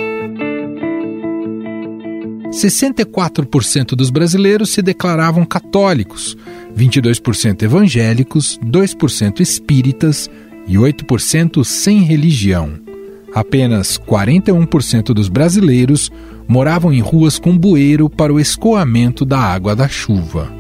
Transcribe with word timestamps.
64% 2.50 3.88
dos 3.88 4.10
brasileiros 4.10 4.72
se 4.72 4.82
declaravam 4.82 5.46
católicos, 5.46 6.38
22% 6.74 7.64
evangélicos, 7.64 8.58
2% 8.64 9.42
espíritas 9.42 10.30
e 10.66 10.76
8% 10.76 11.62
sem 11.66 12.04
religião. 12.04 12.91
Apenas 13.34 13.98
41% 13.98 15.14
dos 15.14 15.30
brasileiros 15.30 16.12
moravam 16.48 16.92
em 16.92 17.00
ruas 17.00 17.40
com 17.40 17.58
bueiro 17.58 18.10
para 18.10 18.34
o 18.34 18.40
escoamento 18.40 19.24
da 19.24 19.40
água 19.40 19.76
da 19.76 19.88
chuva. 19.88 20.52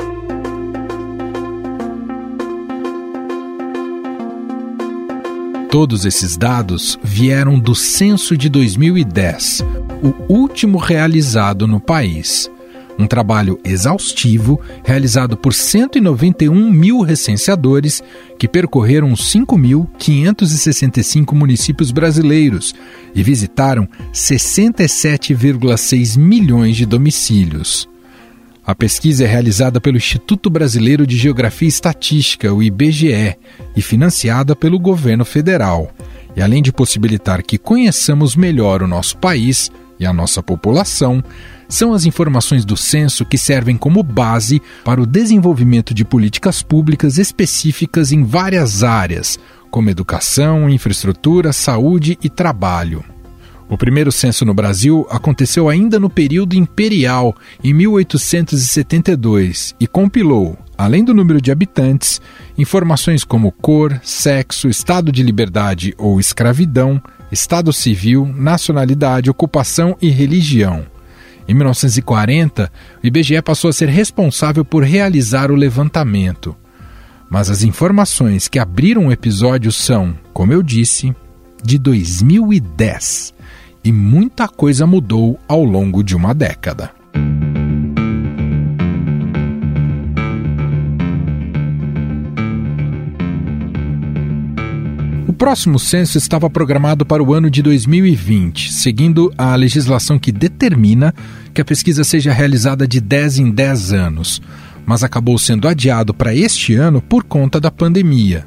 Todos 5.70 6.06
esses 6.06 6.36
dados 6.36 7.00
vieram 7.02 7.58
do 7.58 7.73
censo 7.73 8.36
de 8.36 8.50
2010, 8.50 9.64
o 10.04 10.34
último 10.34 10.78
realizado 10.78 11.66
no 11.66 11.80
país. 11.80 12.52
Um 12.97 13.06
trabalho 13.08 13.58
exaustivo 13.64 14.59
realizado 14.84 15.38
por 15.38 15.53
191 15.53 16.72
mil 16.72 17.02
recenseadores 17.02 18.03
que 18.38 18.48
percorreram 18.48 19.14
5.565 19.14 21.33
municípios 21.33 21.92
brasileiros 21.92 22.75
e 23.16 23.23
visitaram 23.23 23.88
67,6 24.14 26.17
milhões 26.17 26.75
de 26.75 26.86
domicílios. 26.86 27.89
A 28.64 28.75
pesquisa 28.75 29.23
é 29.23 29.28
realizada 29.28 29.81
pelo 29.81 29.98
Instituto 29.98 30.48
Brasileiro 30.50 31.08
de 31.08 31.17
Geografia 31.17 31.67
e 31.67 31.70
Estatística, 31.70 32.53
o 32.53 32.61
IBGE, 32.61 33.36
e 33.76 33.81
financiada 33.81 34.55
pelo 34.55 34.80
governo 34.80 35.26
federal. 35.26 35.92
E 36.36 36.42
além 36.42 36.61
de 36.61 36.72
possibilitar 36.72 37.42
que 37.42 37.58
conheçamos 37.58 38.36
melhor 38.36 38.83
o 38.83 38.88
nosso 38.88 39.17
país 39.17 39.72
e 40.00 40.05
a 40.05 40.14
nossa 40.14 40.44
população, 40.44 41.23
são 41.72 41.94
as 41.94 42.05
informações 42.05 42.66
do 42.66 42.75
censo 42.75 43.23
que 43.23 43.38
servem 43.38 43.77
como 43.77 44.03
base 44.03 44.61
para 44.83 45.02
o 45.02 45.05
desenvolvimento 45.05 45.94
de 45.94 46.03
políticas 46.03 46.61
públicas 46.61 47.17
específicas 47.17 48.11
em 48.11 48.23
várias 48.23 48.83
áreas, 48.83 49.39
como 49.69 49.89
educação, 49.89 50.69
infraestrutura, 50.69 51.53
saúde 51.53 52.19
e 52.22 52.30
trabalho. 52.30 53.02
O 53.69 53.77
primeiro 53.77 54.11
censo 54.11 54.44
no 54.44 54.53
Brasil 54.53 55.08
aconteceu 55.09 55.69
ainda 55.69 55.97
no 55.97 56.09
período 56.09 56.55
imperial, 56.55 57.33
em 57.64 57.73
1872, 57.73 59.73
e 59.80 59.88
compilou, 59.88 60.58
além 60.77 61.05
do 61.05 61.14
número 61.14 61.39
de 61.39 61.53
habitantes, 61.53 62.19
informações 62.58 63.23
como 63.23 63.49
cor, 63.49 63.98
sexo, 64.04 64.67
estado 64.67 65.10
de 65.10 65.23
liberdade 65.23 65.95
ou 65.98 66.20
escravidão, 66.20 67.02
estado 67.31 67.71
civil, 67.71 68.30
nacionalidade, 68.36 69.30
ocupação 69.30 69.95
e 70.02 70.10
religião. 70.10 70.91
Em 71.48 71.54
1940, 71.54 72.72
o 73.04 73.08
IBGE 73.08 73.42
passou 73.42 73.70
a 73.70 73.74
ser 73.74 73.90
responsável 73.90 74.64
por 74.64 74.84
realizar 74.84 75.52
o 75.52 75.56
levantamento. 75.56 76.56
Mas 77.30 77.50
as 77.50 77.64
informações 77.64 78.48
que 78.48 78.60
abriram 78.60 79.08
o 79.08 79.12
episódio 79.12 79.72
são, 79.72 80.18
como 80.34 80.54
eu 80.54 80.62
disse, 80.62 81.16
de 81.64 81.78
2010 81.78 83.34
e 83.84 83.92
muita 83.92 84.48
coisa 84.48 84.86
mudou 84.86 85.40
ao 85.48 85.64
longo 85.64 86.04
de 86.04 86.16
uma 86.16 86.34
década. 86.34 87.01
Próximo 95.42 95.80
censo 95.80 96.20
estava 96.20 96.48
programado 96.52 97.04
para 97.04 97.24
o 97.24 97.34
ano 97.34 97.50
de 97.50 97.64
2020, 97.64 98.72
seguindo 98.72 99.34
a 99.36 99.56
legislação 99.56 100.20
que 100.20 100.32
determina 100.32 101.16
que 101.52 101.60
a 101.60 101.66
pesquisa 101.66 102.04
seja 102.04 102.32
realizada 102.32 102.88
de 102.88 103.02
10 103.02 103.40
em 103.40 103.50
10 103.50 103.92
anos, 103.92 104.40
mas 104.86 105.04
acabou 105.04 105.40
sendo 105.40 105.68
adiado 105.68 106.14
para 106.14 106.36
este 106.36 106.76
ano 106.76 107.02
por 107.02 107.24
conta 107.24 107.60
da 107.60 107.72
pandemia. 107.72 108.46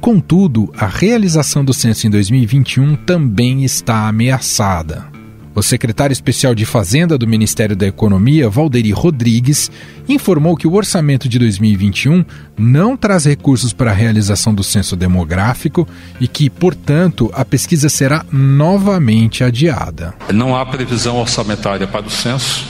Contudo, 0.00 0.72
a 0.74 0.86
realização 0.86 1.62
do 1.62 1.74
censo 1.74 2.06
em 2.06 2.10
2021 2.10 2.96
também 2.96 3.62
está 3.62 4.08
ameaçada. 4.08 5.15
O 5.56 5.62
secretário 5.62 6.12
especial 6.12 6.54
de 6.54 6.66
Fazenda 6.66 7.16
do 7.16 7.26
Ministério 7.26 7.74
da 7.74 7.86
Economia, 7.86 8.46
Valderi 8.46 8.92
Rodrigues, 8.92 9.70
informou 10.06 10.54
que 10.54 10.66
o 10.66 10.74
orçamento 10.74 11.30
de 11.30 11.38
2021 11.38 12.22
não 12.58 12.94
traz 12.94 13.24
recursos 13.24 13.72
para 13.72 13.90
a 13.90 13.94
realização 13.94 14.54
do 14.54 14.62
censo 14.62 14.94
demográfico 14.94 15.88
e 16.20 16.28
que, 16.28 16.50
portanto, 16.50 17.30
a 17.32 17.42
pesquisa 17.42 17.88
será 17.88 18.22
novamente 18.30 19.42
adiada. 19.42 20.12
Não 20.30 20.54
há 20.54 20.66
previsão 20.66 21.16
orçamentária 21.16 21.86
para 21.86 22.04
o 22.04 22.10
censo, 22.10 22.66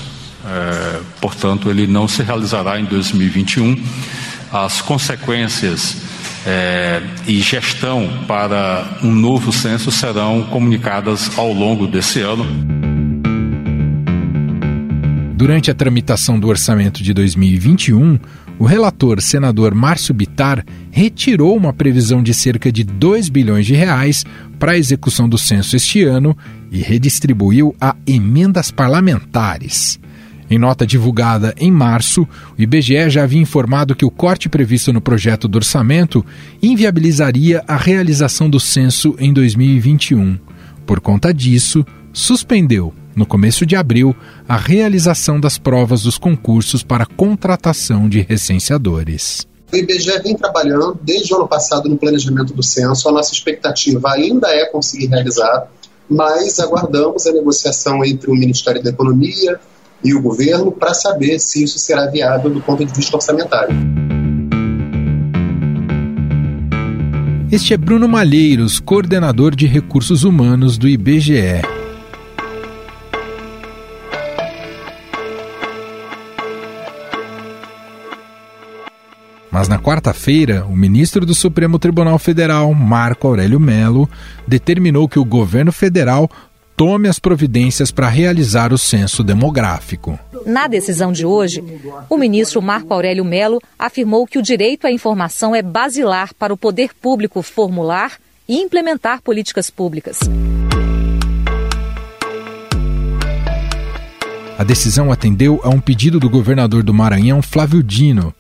é, 0.47 1.01
portanto, 1.21 1.69
ele 1.69 1.89
não 1.89 2.07
se 2.07 2.23
realizará 2.23 2.79
em 2.79 2.85
2021. 2.85 3.83
As 4.53 4.81
consequências 4.81 5.97
é, 6.47 7.03
e 7.27 7.41
gestão 7.41 8.09
para 8.29 8.99
um 9.03 9.11
novo 9.11 9.53
censo 9.53 9.91
serão 9.91 10.45
comunicadas 10.45 11.37
ao 11.37 11.53
longo 11.53 11.89
desse 11.89 12.21
ano. 12.21 12.76
Durante 15.37 15.71
a 15.71 15.75
tramitação 15.75 16.41
do 16.41 16.49
orçamento 16.49 17.03
de 17.03 17.13
2021, 17.13 18.19
o 18.59 18.65
relator 18.65 19.21
senador 19.21 19.75
Márcio 19.75 20.15
Bitar 20.15 20.65
retirou 20.91 21.55
uma 21.55 21.75
previsão 21.75 22.23
de 22.23 22.33
cerca 22.33 22.73
de 22.73 22.83
2 22.83 23.29
bilhões 23.29 23.67
de 23.67 23.75
reais 23.75 24.25
para 24.59 24.73
a 24.73 24.79
execução 24.79 25.29
do 25.29 25.37
censo 25.37 25.77
este 25.77 26.03
ano 26.05 26.35
e 26.73 26.81
redistribuiu 26.81 27.77
a 27.79 27.95
emendas 28.07 28.71
parlamentares. 28.71 30.01
Em 30.49 30.59
nota 30.59 30.87
divulgada 30.87 31.55
em 31.59 31.71
março, 31.71 32.27
o 32.59 32.63
IBGE 32.63 33.11
já 33.11 33.25
havia 33.25 33.43
informado 33.43 33.95
que 33.95 34.07
o 34.07 34.11
corte 34.11 34.49
previsto 34.49 34.91
no 34.91 35.03
projeto 35.03 35.47
do 35.47 35.57
orçamento 35.57 36.25
inviabilizaria 36.63 37.63
a 37.69 37.77
realização 37.77 38.49
do 38.49 38.59
censo 38.59 39.15
em 39.19 39.35
2021. 39.35 40.39
Por 40.87 40.99
conta 40.99 41.35
disso, 41.35 41.85
suspendeu, 42.11 42.95
no 43.17 43.25
começo 43.25 43.65
de 43.65 43.75
abril, 43.75 44.15
a 44.47 44.57
realização 44.57 45.41
das 45.41 45.57
provas 45.57 46.03
dos 46.03 46.19
concursos 46.19 46.83
para 46.83 47.07
contratação 47.07 48.09
de 48.09 48.21
recenseadores. 48.21 49.47
O 49.73 49.77
IBGE 49.77 50.21
vem 50.23 50.37
trabalhando 50.37 50.97
desde 51.03 51.33
o 51.33 51.39
ano 51.39 51.49
passado 51.49 51.89
no 51.89 51.97
planejamento 51.97 52.55
do 52.55 52.63
censo. 52.63 53.09
A 53.09 53.13
nossa 53.13 53.33
expectativa 53.33 54.13
ainda 54.13 54.49
é 54.49 54.67
conseguir 54.67 55.07
realizar, 55.07 55.67
mas 56.09 56.61
aguardamos 56.61 57.27
a 57.27 57.33
negociação 57.33 58.05
entre 58.05 58.31
o 58.31 58.35
Ministério 58.35 58.83
da 58.83 58.91
Economia, 58.91 59.59
e 60.05 60.15
o 60.15 60.23
governo 60.23 60.71
para 60.71 60.95
saber 60.95 61.39
se 61.39 61.65
isso 61.65 61.79
será 61.79 62.07
viável 62.07 62.51
do 62.51 62.61
ponto 62.61 62.85
de 62.85 62.93
vista 62.93 63.17
orçamentário. 63.17 63.75
Este 67.51 67.75
é 67.75 67.77
Bruno 67.77 68.07
Malheiros, 68.07 68.79
coordenador 68.79 69.55
de 69.55 69.67
recursos 69.67 70.25
humanos 70.25 70.77
do 70.77 70.89
IBGE. 70.89 71.76
Mas 79.57 79.69
na 79.69 79.79
quarta-feira, 79.79 80.67
o 80.67 80.77
ministro 80.77 81.25
do 81.25 81.35
Supremo 81.35 81.79
Tribunal 81.79 82.19
Federal, 82.19 82.75
Marco 82.75 83.27
Aurélio 83.27 83.59
Melo, 83.59 84.07
determinou 84.47 85.09
que 85.09 85.19
o 85.19 85.25
governo 85.25 85.73
federal 85.73 86.31
tome 86.77 87.09
as 87.09 87.19
providências 87.19 87.91
para 87.91 88.07
realizar 88.07 88.71
o 88.71 88.77
censo 88.77 89.25
demográfico. 89.25 90.19
Na 90.45 90.67
decisão 90.67 91.11
de 91.11 91.25
hoje, 91.25 91.65
o 92.07 92.19
ministro 92.19 92.61
Marco 92.61 92.93
Aurélio 92.93 93.25
Melo 93.25 93.59
afirmou 93.79 94.27
que 94.27 94.39
o 94.39 94.43
direito 94.43 94.87
à 94.87 94.93
informação 94.93 95.55
é 95.55 95.63
basilar 95.63 96.35
para 96.35 96.53
o 96.53 96.59
poder 96.59 96.91
público 96.93 97.41
formular 97.41 98.13
e 98.47 98.59
implementar 98.59 99.23
políticas 99.23 99.71
públicas. 99.71 100.21
A 104.59 104.65
decisão 104.65 105.11
atendeu 105.11 105.63
a 105.65 105.71
um 105.71 105.81
pedido 105.81 106.21
do 106.21 106.29
governador 106.29 106.83
do 106.83 106.93
Maranhão, 106.93 107.41
Flávio 107.41 107.83
Dino. 107.83 108.35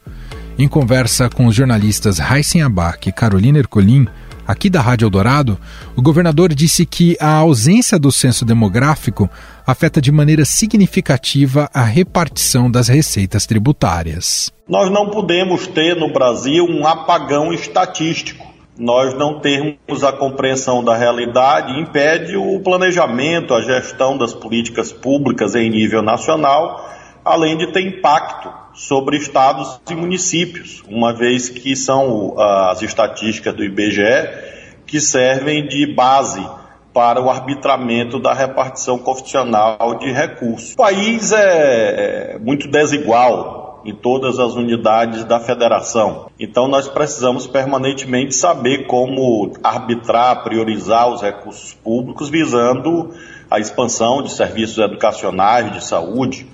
Em 0.58 0.66
conversa 0.66 1.28
com 1.28 1.44
os 1.44 1.54
jornalistas 1.54 2.18
Raíssen 2.18 2.62
Abac 2.62 3.06
e 3.06 3.12
Carolina 3.12 3.58
Ercolim, 3.58 4.08
aqui 4.46 4.70
da 4.70 4.80
Rádio 4.80 5.04
Eldorado, 5.04 5.58
o 5.94 6.00
governador 6.00 6.54
disse 6.54 6.86
que 6.86 7.14
a 7.20 7.34
ausência 7.34 7.98
do 7.98 8.10
censo 8.10 8.42
demográfico 8.42 9.28
afeta 9.66 10.00
de 10.00 10.10
maneira 10.10 10.46
significativa 10.46 11.68
a 11.74 11.82
repartição 11.82 12.70
das 12.70 12.88
receitas 12.88 13.44
tributárias. 13.44 14.50
Nós 14.66 14.90
não 14.90 15.10
podemos 15.10 15.66
ter 15.66 15.94
no 15.94 16.10
Brasil 16.10 16.64
um 16.64 16.86
apagão 16.86 17.52
estatístico. 17.52 18.46
Nós 18.78 19.12
não 19.12 19.40
termos 19.40 20.02
a 20.02 20.12
compreensão 20.12 20.82
da 20.82 20.96
realidade 20.96 21.78
impede 21.78 22.34
o 22.34 22.60
planejamento, 22.60 23.52
a 23.52 23.60
gestão 23.60 24.16
das 24.16 24.32
políticas 24.32 24.90
públicas 24.90 25.54
em 25.54 25.68
nível 25.68 26.00
nacional, 26.00 26.95
além 27.26 27.58
de 27.58 27.66
ter 27.66 27.80
impacto 27.80 28.48
sobre 28.72 29.16
estados 29.16 29.80
e 29.90 29.94
municípios, 29.96 30.84
uma 30.88 31.12
vez 31.12 31.48
que 31.48 31.74
são 31.74 32.38
as 32.38 32.82
estatísticas 32.82 33.52
do 33.54 33.64
IBGE 33.64 34.56
que 34.86 35.00
servem 35.00 35.66
de 35.66 35.92
base 35.92 36.46
para 36.94 37.20
o 37.20 37.28
arbitramento 37.28 38.20
da 38.20 38.32
repartição 38.32 38.96
constitucional 38.98 39.98
de 39.98 40.12
recursos. 40.12 40.74
O 40.74 40.76
país 40.76 41.32
é, 41.32 42.34
é 42.34 42.38
muito 42.38 42.68
desigual 42.68 43.82
em 43.84 43.94
todas 43.94 44.38
as 44.38 44.54
unidades 44.54 45.24
da 45.24 45.40
federação. 45.40 46.30
Então 46.38 46.68
nós 46.68 46.88
precisamos 46.88 47.46
permanentemente 47.46 48.34
saber 48.34 48.86
como 48.86 49.52
arbitrar, 49.62 50.44
priorizar 50.44 51.08
os 51.08 51.22
recursos 51.22 51.74
públicos 51.74 52.28
visando 52.28 53.12
a 53.50 53.58
expansão 53.58 54.22
de 54.22 54.32
serviços 54.32 54.78
educacionais, 54.78 55.72
de 55.72 55.84
saúde, 55.84 56.46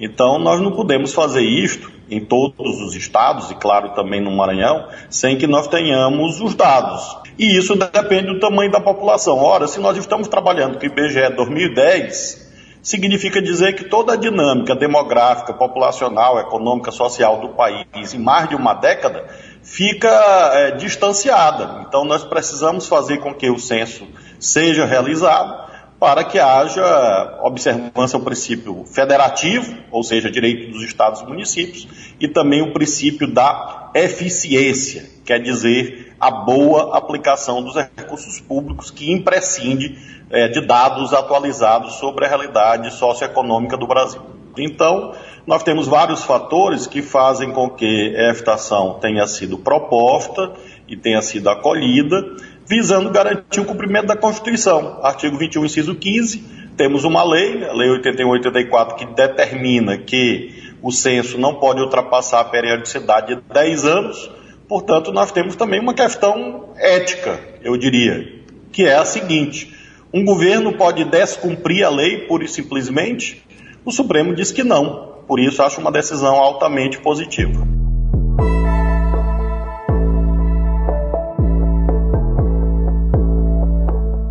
então, 0.00 0.38
nós 0.38 0.62
não 0.62 0.72
podemos 0.72 1.12
fazer 1.12 1.42
isto 1.42 1.92
em 2.10 2.24
todos 2.24 2.80
os 2.80 2.96
estados, 2.96 3.50
e 3.50 3.54
claro 3.54 3.90
também 3.90 4.18
no 4.18 4.34
Maranhão, 4.34 4.88
sem 5.10 5.36
que 5.36 5.46
nós 5.46 5.68
tenhamos 5.68 6.40
os 6.40 6.54
dados. 6.54 7.18
E 7.38 7.58
isso 7.58 7.76
depende 7.76 8.28
do 8.28 8.40
tamanho 8.40 8.70
da 8.70 8.80
população. 8.80 9.38
Ora, 9.38 9.68
se 9.68 9.78
nós 9.78 9.98
estamos 9.98 10.26
trabalhando 10.26 10.78
com 10.78 10.84
o 10.84 10.86
IBGE 10.86 11.28
2010, 11.36 12.50
significa 12.82 13.42
dizer 13.42 13.74
que 13.74 13.84
toda 13.84 14.14
a 14.14 14.16
dinâmica 14.16 14.74
demográfica, 14.74 15.52
populacional, 15.52 16.40
econômica, 16.40 16.90
social 16.90 17.38
do 17.38 17.50
país 17.50 18.14
em 18.14 18.18
mais 18.18 18.48
de 18.48 18.54
uma 18.54 18.72
década 18.72 19.26
fica 19.62 20.08
é, 20.54 20.70
distanciada. 20.72 21.84
Então, 21.86 22.06
nós 22.06 22.24
precisamos 22.24 22.88
fazer 22.88 23.18
com 23.18 23.34
que 23.34 23.50
o 23.50 23.58
censo 23.58 24.08
seja 24.38 24.86
realizado 24.86 25.69
para 26.00 26.24
que 26.24 26.38
haja 26.38 27.38
observância 27.42 28.16
ao 28.16 28.24
princípio 28.24 28.86
federativo, 28.86 29.76
ou 29.90 30.02
seja, 30.02 30.30
direito 30.30 30.72
dos 30.72 30.82
estados 30.82 31.20
e 31.20 31.26
municípios, 31.26 31.86
e 32.18 32.26
também 32.26 32.62
o 32.62 32.72
princípio 32.72 33.30
da 33.30 33.90
eficiência, 33.94 35.04
quer 35.26 35.42
dizer, 35.42 36.14
a 36.18 36.30
boa 36.30 36.96
aplicação 36.96 37.62
dos 37.62 37.74
recursos 37.76 38.40
públicos 38.40 38.90
que 38.90 39.12
imprescinde 39.12 39.98
é, 40.30 40.48
de 40.48 40.66
dados 40.66 41.12
atualizados 41.12 41.96
sobre 41.96 42.24
a 42.24 42.28
realidade 42.28 42.90
socioeconômica 42.94 43.76
do 43.76 43.86
Brasil. 43.86 44.22
Então, 44.58 45.12
nós 45.46 45.62
temos 45.62 45.86
vários 45.86 46.24
fatores 46.24 46.86
que 46.86 47.02
fazem 47.02 47.52
com 47.52 47.68
que 47.68 48.14
esta 48.16 48.54
ação 48.54 48.98
tenha 49.00 49.26
sido 49.26 49.58
proposta 49.58 50.52
e 50.88 50.96
tenha 50.96 51.22
sido 51.22 51.48
acolhida, 51.48 52.36
visando 52.70 53.10
garantir 53.10 53.58
o 53.58 53.64
cumprimento 53.64 54.06
da 54.06 54.16
Constituição. 54.16 55.00
Artigo 55.02 55.36
21, 55.36 55.64
inciso 55.64 55.92
15, 55.92 56.38
temos 56.76 57.02
uma 57.02 57.24
lei, 57.24 57.64
a 57.64 57.72
Lei 57.72 57.90
8184, 57.90 58.94
que 58.94 59.06
determina 59.06 59.98
que 59.98 60.76
o 60.80 60.92
censo 60.92 61.36
não 61.36 61.56
pode 61.56 61.80
ultrapassar 61.80 62.38
a 62.38 62.44
periodicidade 62.44 63.34
de 63.34 63.40
10 63.52 63.84
anos, 63.84 64.30
portanto, 64.68 65.10
nós 65.10 65.32
temos 65.32 65.56
também 65.56 65.80
uma 65.80 65.92
questão 65.92 66.70
ética, 66.76 67.40
eu 67.60 67.76
diria, 67.76 68.40
que 68.70 68.84
é 68.84 68.94
a 68.94 69.04
seguinte: 69.04 69.74
um 70.14 70.24
governo 70.24 70.72
pode 70.74 71.04
descumprir 71.04 71.84
a 71.84 71.90
lei 71.90 72.18
pura 72.28 72.44
e 72.44 72.48
simplesmente? 72.48 73.42
O 73.84 73.90
Supremo 73.90 74.32
diz 74.32 74.52
que 74.52 74.62
não, 74.62 75.16
por 75.26 75.40
isso 75.40 75.60
acho 75.60 75.80
uma 75.80 75.90
decisão 75.90 76.36
altamente 76.36 77.00
positiva. 77.00 77.66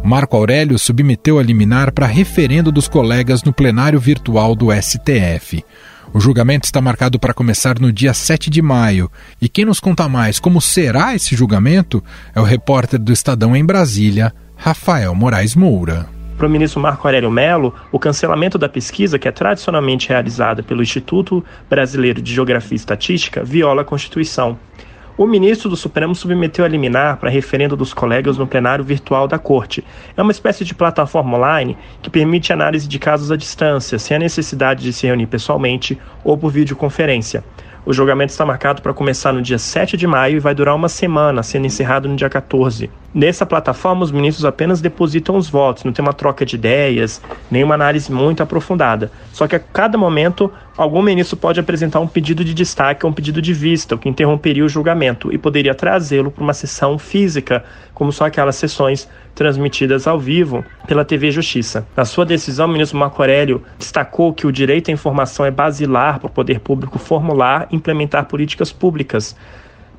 Marco 0.09 0.35
Aurélio 0.35 0.79
submeteu 0.79 1.37
a 1.37 1.43
liminar 1.43 1.91
para 1.91 2.07
referendo 2.07 2.71
dos 2.71 2.87
colegas 2.87 3.43
no 3.43 3.53
plenário 3.53 3.99
virtual 3.99 4.55
do 4.55 4.69
STF. 4.73 5.63
O 6.11 6.19
julgamento 6.19 6.65
está 6.65 6.81
marcado 6.81 7.19
para 7.19 7.31
começar 7.31 7.77
no 7.77 7.93
dia 7.93 8.11
7 8.11 8.49
de 8.49 8.59
maio. 8.59 9.11
E 9.39 9.47
quem 9.47 9.65
nos 9.65 9.79
conta 9.79 10.09
mais 10.09 10.39
como 10.39 10.59
será 10.59 11.13
esse 11.13 11.35
julgamento 11.35 12.03
é 12.33 12.41
o 12.41 12.43
repórter 12.43 12.99
do 12.99 13.13
Estadão 13.13 13.55
em 13.55 13.63
Brasília, 13.63 14.33
Rafael 14.55 15.13
Moraes 15.13 15.55
Moura. 15.55 16.07
Para 16.39 16.47
o 16.47 16.49
ministro 16.49 16.81
Marco 16.81 17.07
Aurélio 17.07 17.29
Melo, 17.29 17.75
o 17.91 17.99
cancelamento 17.99 18.57
da 18.57 18.67
pesquisa, 18.67 19.19
que 19.19 19.27
é 19.27 19.31
tradicionalmente 19.31 20.09
realizada 20.09 20.63
pelo 20.63 20.81
Instituto 20.81 21.45
Brasileiro 21.69 22.19
de 22.19 22.33
Geografia 22.33 22.73
e 22.73 22.77
Estatística, 22.77 23.43
viola 23.43 23.83
a 23.83 23.85
Constituição. 23.85 24.57
O 25.19 25.27
ministro 25.27 25.69
do 25.69 25.75
Supremo 25.75 26.15
submeteu 26.15 26.63
a 26.63 26.67
liminar 26.69 27.17
para 27.17 27.29
referendo 27.29 27.75
dos 27.75 27.93
colegas 27.93 28.37
no 28.37 28.47
plenário 28.47 28.85
virtual 28.85 29.27
da 29.27 29.37
Corte. 29.37 29.83
É 30.15 30.21
uma 30.21 30.31
espécie 30.31 30.63
de 30.63 30.73
plataforma 30.73 31.35
online 31.35 31.77
que 32.01 32.09
permite 32.09 32.53
análise 32.53 32.87
de 32.87 32.97
casos 32.97 33.29
à 33.29 33.35
distância, 33.35 33.99
sem 33.99 34.15
a 34.15 34.19
necessidade 34.21 34.81
de 34.81 34.93
se 34.93 35.07
reunir 35.07 35.27
pessoalmente 35.27 35.99
ou 36.23 36.37
por 36.37 36.53
videoconferência. 36.53 37.43
O 37.85 37.91
julgamento 37.91 38.31
está 38.31 38.45
marcado 38.45 38.81
para 38.81 38.93
começar 38.93 39.33
no 39.33 39.41
dia 39.41 39.57
7 39.57 39.97
de 39.97 40.07
maio 40.07 40.37
e 40.37 40.39
vai 40.39 40.55
durar 40.55 40.75
uma 40.75 40.87
semana, 40.87 41.43
sendo 41.43 41.65
encerrado 41.65 42.07
no 42.07 42.15
dia 42.15 42.29
14. 42.29 42.89
Nessa 43.13 43.45
plataforma, 43.45 44.03
os 44.03 44.11
ministros 44.11 44.45
apenas 44.45 44.79
depositam 44.79 45.35
os 45.35 45.49
votos, 45.49 45.83
não 45.83 45.91
tem 45.91 46.03
uma 46.05 46.13
troca 46.13 46.45
de 46.45 46.55
ideias, 46.55 47.21
nem 47.49 47.63
uma 47.63 47.75
análise 47.75 48.11
muito 48.11 48.43
aprofundada. 48.43 49.11
Só 49.33 49.47
que 49.47 49.55
a 49.55 49.59
cada 49.59 49.97
momento, 49.97 50.51
algum 50.81 51.01
ministro 51.01 51.35
pode 51.35 51.59
apresentar 51.59 51.99
um 51.99 52.07
pedido 52.07 52.41
de 52.41 52.53
destaque 52.53 53.05
ou 53.05 53.11
um 53.11 53.13
pedido 53.13 53.41
de 53.41 53.53
vista, 53.53 53.95
o 53.95 53.97
que 53.97 54.07
interromperia 54.07 54.63
o 54.63 54.69
julgamento 54.69 55.29
e 55.33 55.37
poderia 55.37 55.75
trazê-lo 55.75 56.31
para 56.31 56.41
uma 56.41 56.53
sessão 56.53 56.97
física, 56.97 57.65
como 57.93 58.13
são 58.13 58.25
aquelas 58.25 58.55
sessões 58.55 59.09
transmitidas 59.35 60.07
ao 60.07 60.17
vivo 60.17 60.63
pela 60.87 61.03
TV 61.03 61.31
Justiça. 61.31 61.85
Na 61.97 62.05
sua 62.05 62.25
decisão, 62.25 62.65
o 62.65 62.71
ministro 62.71 62.97
Marco 62.97 63.21
Aurélio 63.21 63.61
destacou 63.77 64.33
que 64.33 64.47
o 64.47 64.53
direito 64.53 64.89
à 64.89 64.93
informação 64.93 65.45
é 65.45 65.51
basilar 65.51 66.17
para 66.17 66.27
o 66.27 66.31
poder 66.31 66.61
público 66.61 66.97
formular 66.97 67.67
e 67.69 67.75
implementar 67.75 68.27
políticas 68.27 68.71
públicas. 68.71 69.35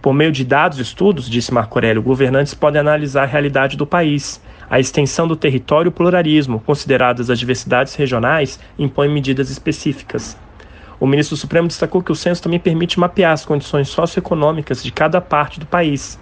Por 0.01 0.15
meio 0.15 0.33
de 0.33 0.47
dados 0.47 0.79
e 0.79 0.83
estudos, 0.83 1.29
disse 1.29 1.53
Marco 1.53 1.77
Aurélio, 1.77 2.01
governantes 2.01 2.55
podem 2.55 2.81
analisar 2.81 3.25
a 3.25 3.27
realidade 3.27 3.77
do 3.77 3.87
país. 3.87 4.41
A 4.71 4.81
extensão 4.81 5.29
do 5.29 5.37
território 5.37 5.89
e 5.89 5.91
o 5.91 5.93
pluralismo, 5.93 6.59
consideradas 6.59 7.29
as 7.29 7.39
diversidades 7.39 7.95
regionais, 7.97 8.59
impõem 8.79 9.13
medidas 9.13 9.51
específicas. 9.51 10.39
O 11.01 11.07
ministro 11.07 11.35
Supremo 11.35 11.67
destacou 11.67 12.03
que 12.03 12.13
o 12.13 12.15
censo 12.15 12.43
também 12.43 12.61
permite 12.61 13.01
mapear 13.01 13.33
as 13.33 13.43
condições 13.43 13.89
socioeconômicas 13.89 14.83
de 14.83 14.93
cada 14.93 15.19
parte 15.19 15.59
do 15.59 15.65
país. 15.65 16.21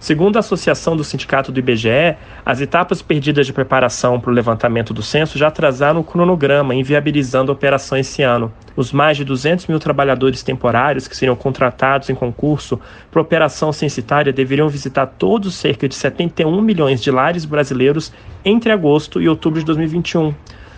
Segundo 0.00 0.36
a 0.36 0.40
Associação 0.40 0.96
do 0.96 1.04
Sindicato 1.04 1.52
do 1.52 1.58
IBGE, 1.58 2.16
as 2.44 2.60
etapas 2.60 3.02
perdidas 3.02 3.46
de 3.46 3.52
preparação 3.52 4.18
para 4.18 4.30
o 4.30 4.34
levantamento 4.34 4.94
do 4.94 5.02
censo 5.02 5.38
já 5.38 5.48
atrasaram 5.48 6.00
o 6.00 6.04
cronograma, 6.04 6.74
inviabilizando 6.74 7.52
a 7.52 7.54
operação 7.54 7.98
esse 7.98 8.22
ano. 8.22 8.52
Os 8.74 8.92
mais 8.92 9.16
de 9.16 9.24
200 9.24 9.66
mil 9.66 9.78
trabalhadores 9.78 10.42
temporários 10.42 11.06
que 11.06 11.16
seriam 11.16 11.36
contratados 11.36 12.08
em 12.10 12.14
concurso 12.14 12.80
para 13.10 13.20
operação 13.22 13.72
censitária 13.72 14.32
deveriam 14.32 14.68
visitar 14.68 15.06
todos 15.06 15.54
cerca 15.54 15.86
de 15.86 15.94
71 15.94 16.60
milhões 16.62 17.02
de 17.02 17.10
lares 17.10 17.44
brasileiros 17.44 18.12
entre 18.44 18.72
agosto 18.72 19.20
e 19.20 19.28
outubro 19.28 19.60
de 19.60 19.66
2021. 19.66 20.34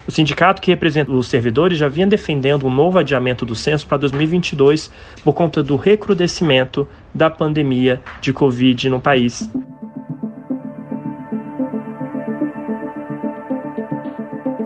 O 0.07 0.13
sindicato 0.13 0.63
que 0.63 0.71
representa 0.71 1.11
os 1.11 1.27
servidores 1.27 1.79
já 1.79 1.89
vinha 1.89 2.07
defendendo 2.07 2.67
um 2.67 2.71
novo 2.71 2.99
adiamento 2.99 3.45
do 3.45 3.55
censo 3.55 3.87
para 3.87 3.99
2022 3.99 4.91
por 5.25 5.33
conta 5.33 5.63
do 5.63 5.77
recrudescimento 5.77 6.87
da 7.13 7.29
pandemia 7.29 8.01
de 8.21 8.33
Covid 8.33 8.89
no 8.89 9.01
país. 9.01 9.49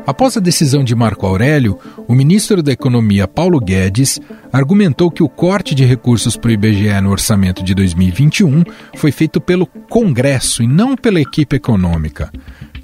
Após 0.06 0.36
a 0.36 0.40
decisão 0.40 0.82
de 0.82 0.94
Marco 0.94 1.24
Aurélio, 1.24 1.78
o 2.08 2.14
ministro 2.14 2.62
da 2.62 2.72
Economia 2.72 3.28
Paulo 3.28 3.60
Guedes 3.60 4.18
argumentou 4.52 5.08
que 5.08 5.22
o 5.22 5.28
corte 5.28 5.72
de 5.72 5.84
recursos 5.84 6.36
para 6.36 6.48
o 6.48 6.52
IBGE 6.52 7.00
no 7.00 7.10
orçamento 7.10 7.62
de 7.62 7.74
2021 7.74 8.64
foi 8.96 9.12
feito 9.12 9.40
pelo 9.40 9.66
Congresso 9.66 10.64
e 10.64 10.66
não 10.66 10.96
pela 10.96 11.20
equipe 11.20 11.54
econômica. 11.54 12.28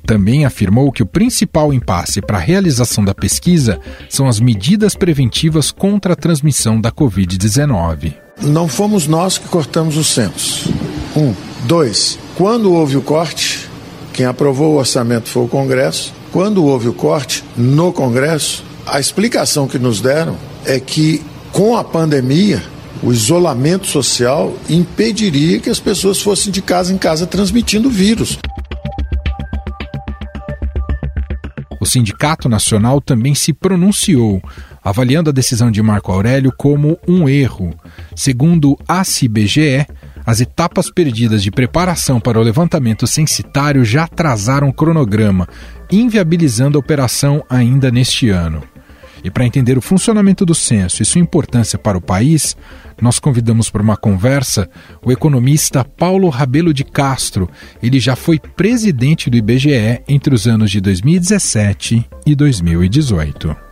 Também 0.06 0.44
afirmou 0.44 0.92
que 0.92 1.02
o 1.02 1.06
principal 1.06 1.72
impasse 1.72 2.22
para 2.22 2.38
a 2.38 2.40
realização 2.40 3.04
da 3.04 3.12
pesquisa 3.12 3.80
são 4.08 4.28
as 4.28 4.38
medidas 4.38 4.94
preventivas 4.94 5.72
contra 5.72 6.12
a 6.12 6.16
transmissão 6.16 6.80
da 6.80 6.92
Covid-19. 6.92 8.14
Não 8.40 8.68
fomos 8.68 9.08
nós 9.08 9.36
que 9.36 9.48
cortamos 9.48 9.96
o 9.96 10.04
censo. 10.04 10.72
Um. 11.16 11.34
Dois. 11.64 12.18
Quando 12.36 12.72
houve 12.72 12.96
o 12.96 13.02
corte, 13.02 13.68
quem 14.12 14.26
aprovou 14.26 14.74
o 14.74 14.78
orçamento 14.78 15.28
foi 15.28 15.42
o 15.42 15.48
Congresso. 15.48 16.14
Quando 16.30 16.64
houve 16.64 16.88
o 16.88 16.92
corte 16.92 17.42
no 17.56 17.92
Congresso, 17.92 18.62
a 18.86 19.00
explicação 19.00 19.66
que 19.66 19.78
nos 19.78 20.00
deram 20.00 20.36
é 20.64 20.78
que 20.78 21.20
com 21.50 21.76
a 21.76 21.82
pandemia 21.82 22.62
o 23.02 23.12
isolamento 23.12 23.86
social 23.86 24.54
impediria 24.68 25.58
que 25.58 25.70
as 25.70 25.80
pessoas 25.80 26.20
fossem 26.20 26.52
de 26.52 26.62
casa 26.62 26.92
em 26.92 26.98
casa 26.98 27.26
transmitindo 27.26 27.90
vírus. 27.90 28.38
O 31.86 31.88
Sindicato 31.88 32.48
Nacional 32.48 33.00
também 33.00 33.32
se 33.32 33.52
pronunciou, 33.52 34.42
avaliando 34.82 35.30
a 35.30 35.32
decisão 35.32 35.70
de 35.70 35.80
Marco 35.80 36.10
Aurélio 36.10 36.52
como 36.58 36.98
um 37.06 37.28
erro. 37.28 37.72
Segundo 38.12 38.76
a 38.88 39.04
CIBGE, 39.04 39.86
as 40.26 40.40
etapas 40.40 40.90
perdidas 40.90 41.44
de 41.44 41.52
preparação 41.52 42.18
para 42.18 42.40
o 42.40 42.42
levantamento 42.42 43.06
censitário 43.06 43.84
já 43.84 44.02
atrasaram 44.02 44.68
o 44.68 44.72
cronograma, 44.72 45.46
inviabilizando 45.88 46.76
a 46.76 46.80
operação 46.80 47.44
ainda 47.48 47.88
neste 47.88 48.30
ano. 48.30 48.64
E 49.26 49.30
para 49.30 49.44
entender 49.44 49.76
o 49.76 49.82
funcionamento 49.82 50.46
do 50.46 50.54
censo 50.54 51.02
e 51.02 51.04
sua 51.04 51.20
importância 51.20 51.76
para 51.76 51.98
o 51.98 52.00
país, 52.00 52.56
nós 53.02 53.18
convidamos 53.18 53.68
para 53.68 53.82
uma 53.82 53.96
conversa 53.96 54.70
o 55.04 55.10
economista 55.10 55.84
Paulo 55.84 56.28
Rabelo 56.28 56.72
de 56.72 56.84
Castro. 56.84 57.50
Ele 57.82 57.98
já 57.98 58.14
foi 58.14 58.38
presidente 58.38 59.28
do 59.28 59.36
IBGE 59.36 60.00
entre 60.06 60.32
os 60.32 60.46
anos 60.46 60.70
de 60.70 60.80
2017 60.80 62.08
e 62.24 62.36
2018. 62.36 63.65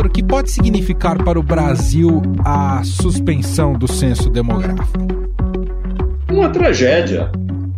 Doutor, 0.00 0.06
o 0.06 0.10
que 0.10 0.22
pode 0.22 0.50
significar 0.50 1.22
para 1.22 1.38
o 1.38 1.42
Brasil 1.42 2.22
a 2.42 2.82
suspensão 2.82 3.74
do 3.74 3.86
censo 3.86 4.30
demográfico? 4.30 5.06
Uma 6.30 6.48
tragédia. 6.48 7.30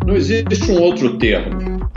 Não 0.07 0.15
existe 0.15 0.71
um 0.71 0.81
outro 0.81 1.19
termo. 1.19 1.89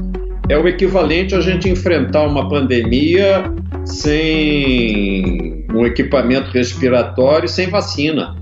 É 0.50 0.58
o 0.58 0.68
equivalente 0.68 1.36
a 1.36 1.42
gente 1.42 1.70
enfrentar 1.70 2.24
uma 2.24 2.50
pandemia 2.50 3.44
sem 3.86 5.68
um 5.72 5.86
equipamento 5.86 6.50
respiratório 6.50 7.46
e 7.46 7.50
sem 7.50 7.70
vacina. 7.70 8.36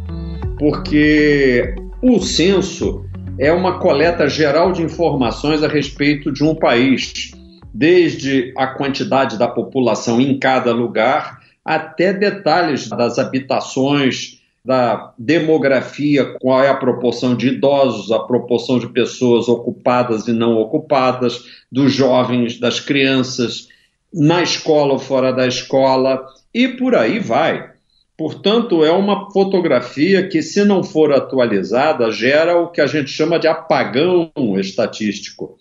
Porque 0.57 1.75
o 2.01 2.19
censo 2.21 3.05
é 3.37 3.51
uma 3.51 3.79
coleta 3.79 4.29
geral 4.29 4.71
de 4.71 4.81
informações 4.83 5.61
a 5.61 5.67
respeito 5.67 6.31
de 6.31 6.45
um 6.45 6.55
país, 6.55 7.31
desde 7.73 8.53
a 8.55 8.67
quantidade 8.67 9.37
da 9.37 9.49
população 9.49 10.21
em 10.21 10.39
cada 10.39 10.71
lugar 10.71 11.42
até 11.63 12.13
detalhes 12.13 12.89
das 12.89 13.17
habitações, 13.17 14.41
da 14.65 15.13
demografia, 15.17 16.37
qual 16.39 16.63
é 16.63 16.69
a 16.69 16.75
proporção 16.75 17.35
de 17.35 17.49
idosos, 17.49 18.11
a 18.11 18.19
proporção 18.19 18.79
de 18.79 18.87
pessoas 18.87 19.49
ocupadas 19.49 20.27
e 20.27 20.31
não 20.31 20.57
ocupadas, 20.57 21.43
dos 21.71 21.91
jovens, 21.91 22.59
das 22.59 22.79
crianças, 22.79 23.67
na 24.13 24.41
escola 24.41 24.93
ou 24.93 24.99
fora 24.99 25.31
da 25.31 25.45
escola, 25.47 26.25
e 26.53 26.67
por 26.67 26.95
aí 26.95 27.19
vai. 27.19 27.73
Portanto, 28.15 28.85
é 28.85 28.91
uma 28.91 29.31
fotografia 29.31 30.27
que, 30.27 30.41
se 30.41 30.63
não 30.63 30.83
for 30.83 31.11
atualizada, 31.11 32.11
gera 32.11 32.57
o 32.57 32.69
que 32.69 32.79
a 32.79 32.87
gente 32.87 33.09
chama 33.09 33.39
de 33.39 33.47
apagão 33.47 34.31
estatístico. 34.57 35.57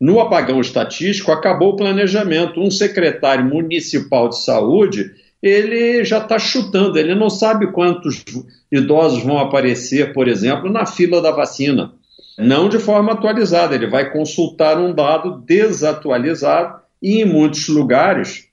No 0.00 0.20
apagão 0.20 0.60
estatístico, 0.60 1.32
acabou 1.32 1.70
o 1.70 1.76
planejamento. 1.76 2.60
Um 2.60 2.70
secretário 2.70 3.44
municipal 3.44 4.28
de 4.28 4.38
saúde 4.38 5.10
ele 5.42 6.04
já 6.04 6.18
está 6.18 6.38
chutando, 6.38 6.98
ele 6.98 7.14
não 7.14 7.30
sabe 7.30 7.70
quantos 7.72 8.24
idosos 8.70 9.22
vão 9.22 9.38
aparecer, 9.38 10.12
por 10.12 10.28
exemplo, 10.28 10.70
na 10.70 10.86
fila 10.86 11.20
da 11.20 11.30
vacina. 11.30 11.92
Não 12.38 12.68
de 12.68 12.78
forma 12.78 13.12
atualizada, 13.12 13.74
ele 13.74 13.86
vai 13.86 14.10
consultar 14.10 14.78
um 14.78 14.92
dado 14.92 15.42
desatualizado 15.46 16.80
e, 17.02 17.22
em 17.22 17.24
muitos 17.24 17.68
lugares, 17.68 18.46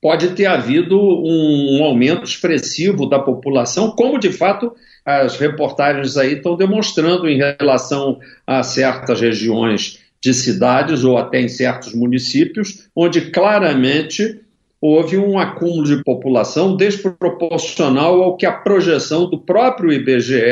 pode 0.00 0.30
ter 0.30 0.46
havido 0.46 0.98
um, 0.98 1.78
um 1.78 1.84
aumento 1.84 2.24
expressivo 2.24 3.08
da 3.08 3.18
população, 3.18 3.92
como 3.92 4.18
de 4.18 4.32
fato 4.32 4.72
as 5.04 5.36
reportagens 5.36 6.16
aí 6.16 6.34
estão 6.34 6.56
demonstrando 6.56 7.28
em 7.28 7.38
relação 7.38 8.18
a 8.46 8.62
certas 8.62 9.20
regiões 9.20 10.00
de 10.20 10.32
cidades 10.32 11.02
ou 11.02 11.18
até 11.18 11.40
em 11.40 11.48
certos 11.48 11.92
municípios, 11.94 12.88
onde 12.94 13.32
claramente 13.32 14.40
houve 14.82 15.16
um 15.16 15.38
acúmulo 15.38 15.84
de 15.84 16.02
população 16.02 16.76
desproporcional 16.76 18.20
ao 18.20 18.36
que 18.36 18.44
a 18.44 18.50
projeção 18.50 19.30
do 19.30 19.38
próprio 19.38 19.92
IBGE 19.92 20.42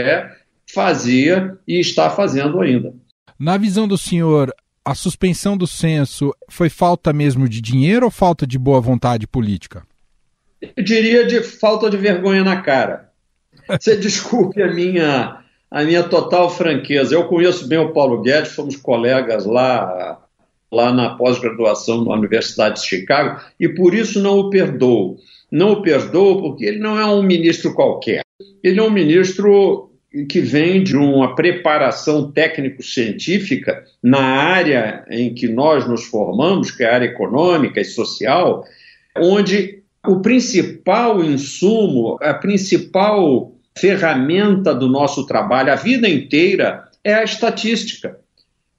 fazia 0.72 1.58
e 1.66 1.80
está 1.80 2.08
fazendo 2.08 2.60
ainda. 2.60 2.94
Na 3.36 3.56
visão 3.56 3.88
do 3.88 3.98
senhor, 3.98 4.54
a 4.84 4.94
suspensão 4.94 5.56
do 5.56 5.66
censo 5.66 6.32
foi 6.48 6.68
falta 6.68 7.12
mesmo 7.12 7.48
de 7.48 7.60
dinheiro 7.60 8.04
ou 8.06 8.10
falta 8.10 8.46
de 8.46 8.56
boa 8.56 8.80
vontade 8.80 9.26
política? 9.26 9.82
Eu 10.76 10.84
diria 10.84 11.26
de 11.26 11.42
falta 11.42 11.90
de 11.90 11.96
vergonha 11.96 12.44
na 12.44 12.62
cara. 12.62 13.10
Você 13.68 13.96
desculpe 13.98 14.62
a 14.62 14.72
minha, 14.72 15.40
a 15.68 15.82
minha 15.82 16.04
total 16.04 16.48
franqueza. 16.50 17.16
Eu 17.16 17.26
conheço 17.26 17.66
bem 17.66 17.78
o 17.78 17.92
Paulo 17.92 18.22
Guedes, 18.22 18.52
fomos 18.52 18.76
colegas 18.76 19.44
lá 19.44 20.19
lá 20.70 20.92
na 20.92 21.10
pós-graduação 21.16 22.04
na 22.04 22.14
Universidade 22.14 22.80
de 22.80 22.86
Chicago, 22.86 23.40
e 23.58 23.68
por 23.68 23.94
isso 23.94 24.20
não 24.20 24.38
o 24.38 24.50
perdoo. 24.50 25.16
Não 25.50 25.72
o 25.72 25.82
perdoo 25.82 26.40
porque 26.40 26.64
ele 26.64 26.78
não 26.78 26.98
é 26.98 27.06
um 27.06 27.22
ministro 27.22 27.74
qualquer. 27.74 28.22
Ele 28.62 28.78
é 28.78 28.82
um 28.82 28.90
ministro 28.90 29.90
que 30.28 30.40
vem 30.40 30.82
de 30.82 30.96
uma 30.96 31.34
preparação 31.34 32.30
técnico-científica 32.30 33.84
na 34.02 34.20
área 34.20 35.04
em 35.08 35.32
que 35.32 35.48
nós 35.48 35.88
nos 35.88 36.04
formamos, 36.04 36.70
que 36.70 36.82
é 36.82 36.90
a 36.90 36.94
área 36.94 37.06
econômica 37.06 37.80
e 37.80 37.84
social, 37.84 38.64
onde 39.16 39.82
o 40.06 40.20
principal 40.20 41.22
insumo, 41.22 42.18
a 42.20 42.34
principal 42.34 43.52
ferramenta 43.78 44.74
do 44.74 44.88
nosso 44.88 45.26
trabalho 45.26 45.72
a 45.72 45.76
vida 45.76 46.08
inteira 46.08 46.84
é 47.04 47.14
a 47.14 47.24
estatística. 47.24 48.18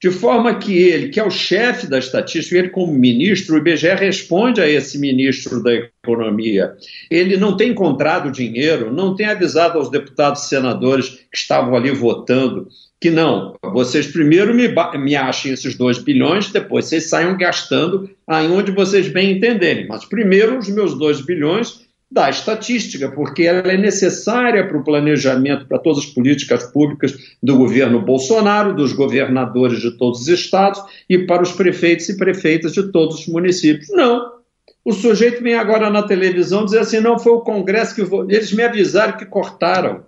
De 0.02 0.10
forma 0.10 0.58
que 0.58 0.76
ele, 0.76 1.10
que 1.10 1.20
é 1.20 1.24
o 1.24 1.30
chefe 1.30 1.86
da 1.86 1.98
estatística, 1.98 2.58
ele 2.58 2.70
como 2.70 2.92
ministro, 2.92 3.54
o 3.54 3.58
IBGE 3.58 3.94
responde 3.94 4.60
a 4.60 4.68
esse 4.68 4.98
ministro 4.98 5.62
da 5.62 5.72
Economia. 5.72 6.74
Ele 7.08 7.36
não 7.36 7.56
tem 7.56 7.70
encontrado 7.70 8.32
dinheiro, 8.32 8.92
não 8.92 9.14
tem 9.14 9.26
avisado 9.26 9.78
aos 9.78 9.88
deputados 9.88 10.42
e 10.42 10.48
senadores 10.48 11.08
que 11.30 11.36
estavam 11.36 11.76
ali 11.76 11.92
votando 11.92 12.66
que 13.02 13.10
não, 13.10 13.56
vocês 13.72 14.06
primeiro 14.06 14.54
me, 14.54 14.68
me 14.96 15.16
achem 15.16 15.52
esses 15.52 15.74
2 15.74 15.98
bilhões, 16.04 16.52
depois 16.52 16.84
vocês 16.84 17.08
saiam 17.08 17.36
gastando 17.36 18.08
aí 18.28 18.46
onde 18.46 18.70
vocês 18.70 19.08
bem 19.08 19.32
entenderem. 19.32 19.88
Mas 19.88 20.04
primeiro 20.04 20.56
os 20.56 20.68
meus 20.68 20.96
2 20.96 21.22
bilhões 21.22 21.80
da 22.12 22.28
estatística, 22.28 23.10
porque 23.10 23.44
ela 23.44 23.72
é 23.72 23.76
necessária 23.78 24.68
para 24.68 24.76
o 24.76 24.84
planejamento, 24.84 25.66
para 25.66 25.78
todas 25.78 26.04
as 26.04 26.06
políticas 26.06 26.62
públicas 26.64 27.14
do 27.42 27.56
governo 27.56 28.02
Bolsonaro, 28.02 28.76
dos 28.76 28.92
governadores 28.92 29.80
de 29.80 29.96
todos 29.96 30.20
os 30.20 30.28
estados 30.28 30.82
e 31.08 31.20
para 31.20 31.42
os 31.42 31.52
prefeitos 31.52 32.10
e 32.10 32.18
prefeitas 32.18 32.74
de 32.74 32.92
todos 32.92 33.20
os 33.20 33.26
municípios. 33.28 33.88
Não. 33.90 34.30
O 34.84 34.92
sujeito 34.92 35.42
vem 35.42 35.54
agora 35.54 35.88
na 35.88 36.02
televisão 36.02 36.66
dizer 36.66 36.80
assim: 36.80 37.00
não 37.00 37.18
foi 37.18 37.32
o 37.32 37.40
Congresso 37.40 37.94
que. 37.94 38.02
Eles 38.34 38.52
me 38.52 38.62
avisaram 38.62 39.16
que 39.16 39.24
cortaram, 39.24 40.02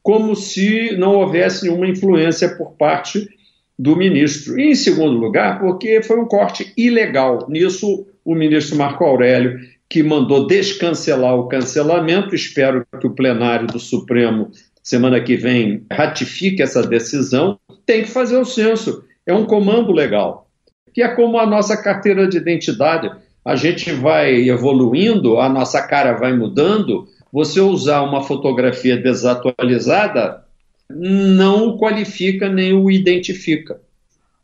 como 0.00 0.36
se 0.36 0.96
não 0.96 1.16
houvesse 1.16 1.64
nenhuma 1.64 1.88
influência 1.88 2.56
por 2.56 2.72
parte 2.74 3.28
do 3.76 3.96
ministro. 3.96 4.60
E, 4.60 4.70
em 4.70 4.74
segundo 4.76 5.18
lugar, 5.18 5.58
porque 5.58 6.02
foi 6.02 6.20
um 6.20 6.26
corte 6.26 6.72
ilegal. 6.76 7.46
Nisso, 7.48 8.06
o 8.24 8.34
ministro 8.34 8.76
Marco 8.76 9.02
Aurélio 9.02 9.58
que 9.92 10.02
mandou 10.02 10.46
descancelar 10.46 11.34
o 11.34 11.48
cancelamento. 11.48 12.34
Espero 12.34 12.86
que 12.98 13.06
o 13.06 13.14
plenário 13.14 13.66
do 13.66 13.78
Supremo, 13.78 14.50
semana 14.82 15.20
que 15.20 15.36
vem, 15.36 15.84
ratifique 15.92 16.62
essa 16.62 16.82
decisão. 16.82 17.58
Tem 17.84 18.00
que 18.00 18.08
fazer 18.08 18.38
o 18.38 18.44
censo. 18.46 19.04
É 19.26 19.34
um 19.34 19.44
comando 19.44 19.92
legal. 19.92 20.48
Que 20.94 21.02
é 21.02 21.08
como 21.08 21.38
a 21.38 21.44
nossa 21.44 21.76
carteira 21.76 22.26
de 22.26 22.38
identidade. 22.38 23.10
A 23.44 23.54
gente 23.54 23.92
vai 23.92 24.48
evoluindo, 24.48 25.38
a 25.38 25.46
nossa 25.46 25.82
cara 25.82 26.14
vai 26.14 26.34
mudando. 26.34 27.06
Você 27.30 27.60
usar 27.60 28.00
uma 28.00 28.22
fotografia 28.22 28.96
desatualizada 28.96 30.42
não 30.88 31.68
o 31.68 31.78
qualifica 31.78 32.48
nem 32.48 32.72
o 32.72 32.90
identifica. 32.90 33.78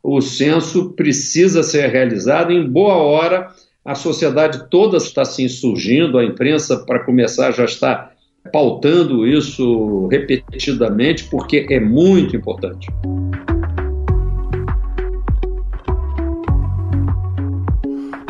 O 0.03 0.21
censo 0.21 0.91
precisa 0.91 1.63
ser 1.63 1.87
realizado 1.87 2.51
em 2.51 2.69
boa 2.69 2.97
hora 2.97 3.49
a 3.89 3.95
sociedade 3.95 4.69
toda 4.69 4.97
está 4.97 5.25
se 5.25 5.43
insurgindo, 5.43 6.19
a 6.19 6.23
imprensa, 6.23 6.77
para 6.77 6.99
começar, 6.99 7.49
já 7.49 7.65
está 7.65 8.11
pautando 8.53 9.25
isso 9.25 10.05
repetidamente, 10.11 11.23
porque 11.23 11.65
é 11.67 11.79
muito 11.79 12.35
importante. 12.35 12.87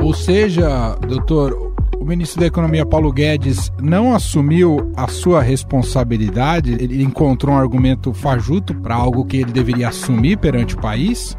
Ou 0.01 0.13
seja, 0.13 0.95
doutor, 1.05 1.75
o 1.99 2.05
ministro 2.05 2.39
da 2.39 2.47
Economia 2.47 2.85
Paulo 2.85 3.11
Guedes 3.11 3.69
não 3.81 4.15
assumiu 4.15 4.89
a 4.95 5.09
sua 5.09 5.41
responsabilidade, 5.41 6.71
ele 6.71 7.03
encontrou 7.03 7.53
um 7.53 7.57
argumento 7.57 8.13
fajuto 8.13 8.73
para 8.75 8.95
algo 8.95 9.25
que 9.25 9.35
ele 9.35 9.51
deveria 9.51 9.89
assumir 9.89 10.37
perante 10.37 10.75
o 10.75 10.79
país? 10.79 11.35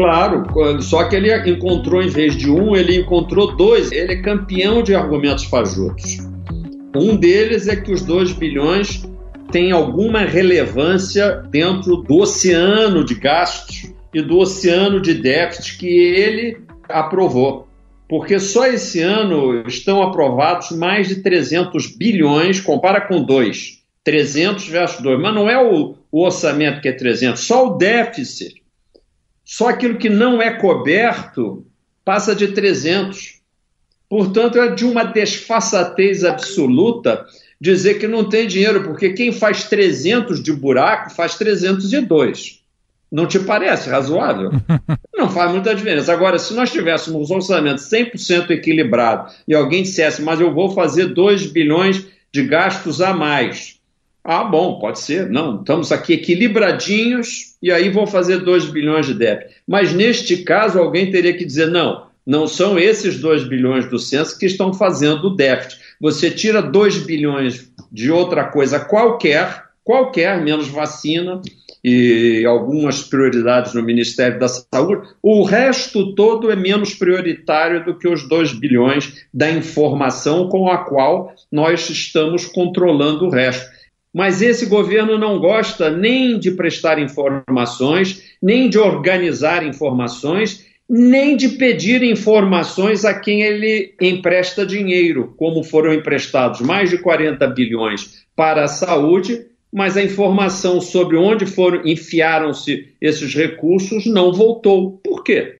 Claro, 0.00 0.46
só 0.80 1.04
que 1.04 1.14
ele 1.14 1.30
encontrou, 1.50 2.00
em 2.00 2.08
vez 2.08 2.34
de 2.34 2.50
um, 2.50 2.74
ele 2.74 3.00
encontrou 3.00 3.54
dois. 3.54 3.92
Ele 3.92 4.14
é 4.14 4.22
campeão 4.22 4.82
de 4.82 4.94
argumentos 4.94 5.44
fajutos. 5.44 6.16
Um 6.96 7.14
deles 7.16 7.68
é 7.68 7.76
que 7.76 7.92
os 7.92 8.00
2 8.00 8.32
bilhões 8.32 9.06
têm 9.52 9.72
alguma 9.72 10.20
relevância 10.20 11.42
dentro 11.50 11.96
do 11.96 12.16
oceano 12.16 13.04
de 13.04 13.14
gastos 13.14 13.92
e 14.14 14.22
do 14.22 14.38
oceano 14.38 15.02
de 15.02 15.12
déficit 15.12 15.76
que 15.76 15.86
ele 15.86 16.56
aprovou. 16.88 17.68
Porque 18.08 18.38
só 18.38 18.66
esse 18.66 19.02
ano 19.02 19.62
estão 19.68 20.02
aprovados 20.02 20.70
mais 20.70 21.08
de 21.08 21.16
300 21.16 21.94
bilhões, 21.94 22.58
compara 22.58 23.02
com 23.02 23.22
2. 23.22 23.80
300 24.02 24.66
versus 24.66 25.02
2. 25.02 25.20
Mas 25.20 25.34
não 25.34 25.46
é 25.46 25.62
o, 25.62 25.94
o 26.10 26.24
orçamento 26.24 26.80
que 26.80 26.88
é 26.88 26.92
300, 26.92 27.38
só 27.38 27.66
o 27.66 27.76
déficit. 27.76 28.59
Só 29.50 29.68
aquilo 29.68 29.98
que 29.98 30.08
não 30.08 30.40
é 30.40 30.52
coberto 30.52 31.66
passa 32.04 32.36
de 32.36 32.52
300. 32.52 33.40
Portanto, 34.08 34.60
é 34.60 34.72
de 34.72 34.84
uma 34.84 35.02
desfaçatez 35.02 36.24
absoluta 36.24 37.26
dizer 37.60 37.94
que 37.94 38.06
não 38.06 38.28
tem 38.28 38.46
dinheiro, 38.46 38.84
porque 38.84 39.12
quem 39.12 39.32
faz 39.32 39.64
300 39.64 40.40
de 40.40 40.52
buraco 40.52 41.10
faz 41.10 41.34
302. 41.34 42.60
Não 43.10 43.26
te 43.26 43.40
parece 43.40 43.90
razoável? 43.90 44.52
Não 45.12 45.28
faz 45.28 45.50
muita 45.50 45.74
diferença. 45.74 46.12
Agora, 46.12 46.38
se 46.38 46.54
nós 46.54 46.70
tivéssemos 46.70 47.28
um 47.28 47.34
orçamento 47.34 47.80
100% 47.80 48.50
equilibrado 48.50 49.32
e 49.48 49.52
alguém 49.52 49.82
dissesse, 49.82 50.22
mas 50.22 50.40
eu 50.40 50.54
vou 50.54 50.70
fazer 50.70 51.06
2 51.06 51.46
bilhões 51.46 52.06
de 52.32 52.44
gastos 52.44 53.00
a 53.00 53.12
mais. 53.12 53.79
Ah, 54.32 54.44
bom, 54.44 54.78
pode 54.78 55.00
ser. 55.00 55.28
Não, 55.28 55.56
estamos 55.56 55.90
aqui 55.90 56.12
equilibradinhos 56.12 57.56
e 57.60 57.72
aí 57.72 57.90
vou 57.90 58.06
fazer 58.06 58.38
2 58.38 58.66
bilhões 58.66 59.06
de 59.06 59.14
déficit. 59.14 59.56
Mas 59.66 59.92
neste 59.92 60.44
caso, 60.44 60.78
alguém 60.78 61.10
teria 61.10 61.36
que 61.36 61.44
dizer, 61.44 61.66
não, 61.66 62.06
não 62.24 62.46
são 62.46 62.78
esses 62.78 63.18
2 63.18 63.48
bilhões 63.48 63.90
do 63.90 63.98
censo 63.98 64.38
que 64.38 64.46
estão 64.46 64.72
fazendo 64.72 65.24
o 65.24 65.34
déficit. 65.34 65.80
Você 66.00 66.30
tira 66.30 66.62
2 66.62 66.98
bilhões 66.98 67.72
de 67.90 68.12
outra 68.12 68.44
coisa 68.44 68.78
qualquer, 68.78 69.64
qualquer, 69.82 70.40
menos 70.40 70.68
vacina 70.68 71.42
e 71.82 72.44
algumas 72.46 73.02
prioridades 73.02 73.74
no 73.74 73.82
Ministério 73.82 74.38
da 74.38 74.46
Saúde, 74.46 75.08
o 75.20 75.42
resto 75.42 76.14
todo 76.14 76.52
é 76.52 76.54
menos 76.54 76.94
prioritário 76.94 77.84
do 77.84 77.98
que 77.98 78.06
os 78.06 78.28
2 78.28 78.52
bilhões 78.52 79.26
da 79.34 79.50
informação 79.50 80.48
com 80.48 80.70
a 80.70 80.78
qual 80.78 81.34
nós 81.50 81.90
estamos 81.90 82.44
controlando 82.44 83.26
o 83.26 83.30
resto. 83.30 83.79
Mas 84.12 84.42
esse 84.42 84.66
governo 84.66 85.16
não 85.16 85.38
gosta 85.38 85.90
nem 85.90 86.38
de 86.38 86.50
prestar 86.50 86.98
informações, 86.98 88.34
nem 88.42 88.68
de 88.68 88.78
organizar 88.78 89.64
informações 89.64 90.68
nem 90.92 91.36
de 91.36 91.50
pedir 91.50 92.02
informações 92.02 93.04
a 93.04 93.14
quem 93.14 93.42
ele 93.42 93.94
empresta 94.00 94.66
dinheiro, 94.66 95.32
como 95.36 95.62
foram 95.62 95.94
emprestados 95.94 96.60
mais 96.60 96.90
de 96.90 96.98
40 96.98 97.46
bilhões 97.46 98.24
para 98.34 98.64
a 98.64 98.68
saúde, 98.68 99.46
mas 99.72 99.96
a 99.96 100.02
informação 100.02 100.80
sobre 100.80 101.16
onde 101.16 101.46
foram 101.46 101.86
enfiaram-se 101.86 102.88
esses 103.00 103.32
recursos 103.32 104.04
não 104.04 104.32
voltou. 104.32 104.98
Por 105.04 105.22
quê? 105.22 105.59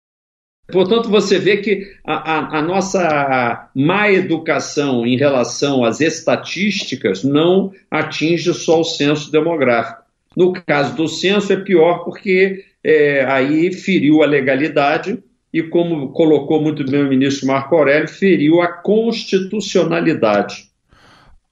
Portanto, 0.71 1.09
você 1.09 1.39
vê 1.39 1.59
que 1.59 1.93
a, 2.05 2.15
a, 2.15 2.59
a, 2.59 2.63
nossa 2.63 3.71
má 3.75 4.11
educação 4.11 5.07
em 5.07 5.17
relação 5.17 5.85
às 5.85 6.01
estatísticas 6.01 7.25
não 7.25 7.73
atinge 7.91 8.53
só 8.55 8.81
o 8.81 8.85
censo 8.85 9.31
demográfico. 9.31 10.01
No 10.37 10.53
caso 10.53 10.95
do 10.95 11.09
censo, 11.09 11.53
é 11.53 11.57
pior 11.57 12.05
porque 12.05 12.65
é, 12.85 13.25
aí 13.25 13.73
feriu 13.73 14.23
a 14.23 14.27
legalidade 14.27 15.19
e, 15.53 15.63
como 15.63 16.13
colocou 16.13 16.63
muito 16.63 16.85
bem 16.85 17.03
o 17.03 17.09
ministro 17.09 17.47
Marco 17.47 17.75
Aurélio, 17.75 18.09
feriu 18.09 18.63
a 18.63 18.69
constitucionalidade. 18.69 20.71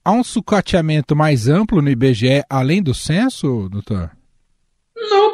Há 0.03 0.11
um 0.11 0.23
sucateamento 0.23 1.15
mais 1.15 1.47
amplo 1.47 1.81
no 1.81 1.89
IBGE 1.89 2.43
além 2.49 2.81
do 2.81 2.93
censo, 2.93 3.67
doutor? 3.69 4.11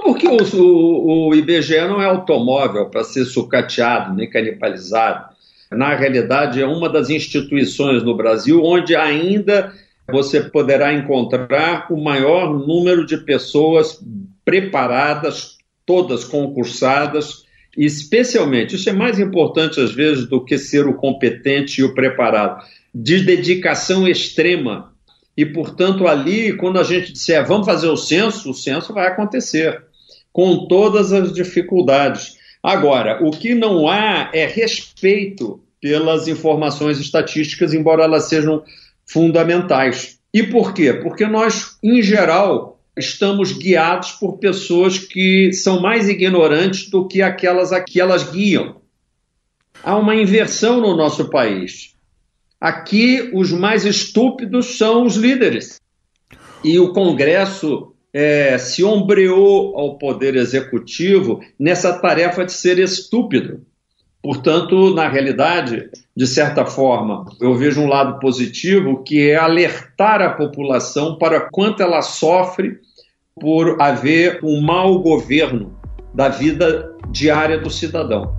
Porque 0.05 0.27
o, 0.27 0.37
o, 0.37 1.29
o 1.29 1.35
IBGE 1.35 1.81
não 1.81 1.99
é 1.99 2.05
automóvel 2.05 2.85
para 2.91 3.03
ser 3.03 3.25
sucateado 3.25 4.15
nem 4.15 4.29
canibalizado. 4.29 5.33
Na 5.71 5.95
realidade, 5.95 6.61
é 6.61 6.67
uma 6.67 6.87
das 6.87 7.09
instituições 7.09 8.03
no 8.03 8.15
Brasil 8.15 8.63
onde 8.63 8.95
ainda 8.95 9.73
você 10.07 10.41
poderá 10.41 10.93
encontrar 10.93 11.87
o 11.91 11.97
maior 11.97 12.53
número 12.53 13.03
de 13.03 13.17
pessoas 13.17 13.99
preparadas, 14.45 15.57
todas 15.87 16.23
concursadas, 16.23 17.43
especialmente, 17.75 18.75
isso 18.75 18.87
é 18.87 18.93
mais 18.93 19.19
importante 19.19 19.79
às 19.79 19.91
vezes 19.91 20.27
do 20.27 20.45
que 20.45 20.59
ser 20.59 20.85
o 20.85 20.93
competente 20.93 21.81
e 21.81 21.83
o 21.83 21.95
preparado, 21.95 22.63
de 22.93 23.23
dedicação 23.23 24.07
extrema. 24.07 24.93
E, 25.35 25.47
portanto, 25.47 26.07
ali, 26.07 26.53
quando 26.55 26.79
a 26.79 26.83
gente 26.83 27.11
disser 27.11 27.43
vamos 27.45 27.65
fazer 27.65 27.87
o 27.87 27.97
censo, 27.97 28.51
o 28.51 28.53
censo 28.53 28.93
vai 28.93 29.07
acontecer, 29.07 29.83
com 30.35 30.67
todas 30.67 31.13
as 31.13 31.31
dificuldades. 31.31 32.35
Agora, 32.61 33.25
o 33.25 33.31
que 33.31 33.55
não 33.55 33.87
há 33.87 34.29
é 34.33 34.45
respeito 34.45 35.63
pelas 35.79 36.27
informações 36.27 36.99
estatísticas, 36.99 37.73
embora 37.73 38.03
elas 38.03 38.27
sejam 38.27 38.61
fundamentais. 39.05 40.19
E 40.33 40.43
por 40.43 40.73
quê? 40.73 40.91
Porque 40.91 41.25
nós, 41.25 41.77
em 41.81 42.01
geral, 42.01 42.81
estamos 42.97 43.53
guiados 43.53 44.11
por 44.11 44.37
pessoas 44.37 44.99
que 44.99 45.53
são 45.53 45.79
mais 45.79 46.09
ignorantes 46.09 46.89
do 46.89 47.07
que 47.07 47.21
aquelas 47.21 47.71
a 47.71 47.79
que 47.79 48.01
elas 48.01 48.29
guiam. 48.29 48.81
Há 49.81 49.95
uma 49.95 50.17
inversão 50.17 50.81
no 50.81 50.97
nosso 50.97 51.29
país. 51.29 51.95
Aqui, 52.59 53.31
os 53.33 53.53
mais 53.53 53.85
estúpidos 53.85 54.77
são 54.77 55.05
os 55.05 55.15
líderes. 55.15 55.79
E 56.61 56.77
o 56.77 56.91
Congresso 56.91 57.94
é, 58.17 58.57
se 58.57 58.81
ombreou 58.81 59.77
ao 59.77 59.97
Poder 59.97 60.37
Executivo 60.37 61.41
nessa 61.59 61.91
tarefa 61.91 62.45
de 62.45 62.53
ser 62.53 62.79
estúpido. 62.79 63.59
Portanto, 64.23 64.95
na 64.95 65.09
realidade, 65.09 65.89
de 66.15 66.25
certa 66.25 66.65
forma, 66.65 67.25
eu 67.41 67.53
vejo 67.55 67.81
um 67.81 67.89
lado 67.89 68.17
positivo 68.19 69.03
que 69.03 69.29
é 69.29 69.35
alertar 69.35 70.21
a 70.21 70.29
população 70.29 71.17
para 71.17 71.41
quanto 71.41 71.83
ela 71.83 72.01
sofre 72.01 72.79
por 73.37 73.81
haver 73.81 74.39
um 74.41 74.61
mau 74.61 74.99
governo 74.99 75.77
da 76.13 76.29
vida 76.29 76.95
diária 77.11 77.59
do 77.59 77.69
cidadão. 77.69 78.33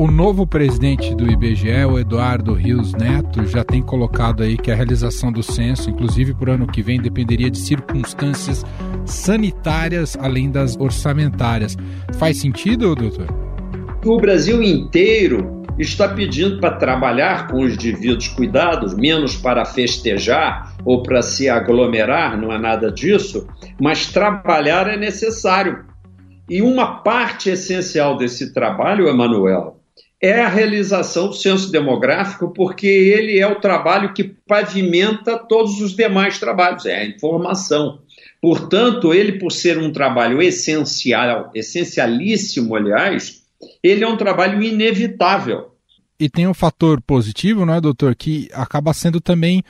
O 0.00 0.10
novo 0.10 0.46
presidente 0.46 1.14
do 1.14 1.30
IBGE, 1.30 1.84
o 1.84 1.98
Eduardo 1.98 2.54
Rios 2.54 2.94
Neto, 2.94 3.44
já 3.44 3.62
tem 3.62 3.82
colocado 3.82 4.42
aí 4.42 4.56
que 4.56 4.70
a 4.70 4.74
realização 4.74 5.30
do 5.30 5.42
censo, 5.42 5.90
inclusive 5.90 6.32
por 6.32 6.48
ano 6.48 6.66
que 6.66 6.80
vem, 6.80 6.98
dependeria 6.98 7.50
de 7.50 7.58
circunstâncias 7.58 8.64
sanitárias 9.04 10.16
além 10.18 10.50
das 10.50 10.74
orçamentárias. 10.74 11.76
Faz 12.14 12.38
sentido, 12.38 12.94
doutor? 12.94 13.26
O 14.02 14.16
Brasil 14.16 14.62
inteiro 14.62 15.66
está 15.78 16.08
pedindo 16.08 16.58
para 16.60 16.76
trabalhar 16.76 17.48
com 17.48 17.62
os 17.62 17.76
devidos 17.76 18.26
cuidados, 18.28 18.94
menos 18.94 19.36
para 19.36 19.66
festejar 19.66 20.74
ou 20.82 21.02
para 21.02 21.20
se 21.20 21.46
aglomerar, 21.46 22.40
não 22.40 22.50
é 22.50 22.58
nada 22.58 22.90
disso, 22.90 23.46
mas 23.78 24.06
trabalhar 24.06 24.88
é 24.88 24.96
necessário. 24.96 25.84
E 26.48 26.62
uma 26.62 27.02
parte 27.02 27.50
essencial 27.50 28.16
desse 28.16 28.54
trabalho, 28.54 29.06
Emanuel, 29.06 29.79
é 30.20 30.42
a 30.42 30.48
realização 30.48 31.28
do 31.28 31.34
censo 31.34 31.72
demográfico, 31.72 32.52
porque 32.52 32.86
ele 32.86 33.38
é 33.38 33.46
o 33.46 33.58
trabalho 33.58 34.12
que 34.12 34.24
pavimenta 34.24 35.38
todos 35.38 35.80
os 35.80 35.96
demais 35.96 36.38
trabalhos, 36.38 36.84
é 36.84 36.96
a 36.96 37.06
informação. 37.06 38.00
Portanto, 38.40 39.14
ele, 39.14 39.38
por 39.38 39.50
ser 39.50 39.78
um 39.78 39.90
trabalho 39.90 40.42
essencial, 40.42 41.50
essencialíssimo, 41.54 42.74
aliás, 42.74 43.42
ele 43.82 44.04
é 44.04 44.08
um 44.08 44.16
trabalho 44.16 44.62
inevitável. 44.62 45.74
E 46.18 46.28
tem 46.28 46.46
um 46.46 46.54
fator 46.54 47.00
positivo, 47.00 47.64
não 47.64 47.74
é, 47.74 47.80
doutor, 47.80 48.14
que 48.14 48.48
acaba 48.52 48.92
sendo 48.92 49.20
também 49.20 49.62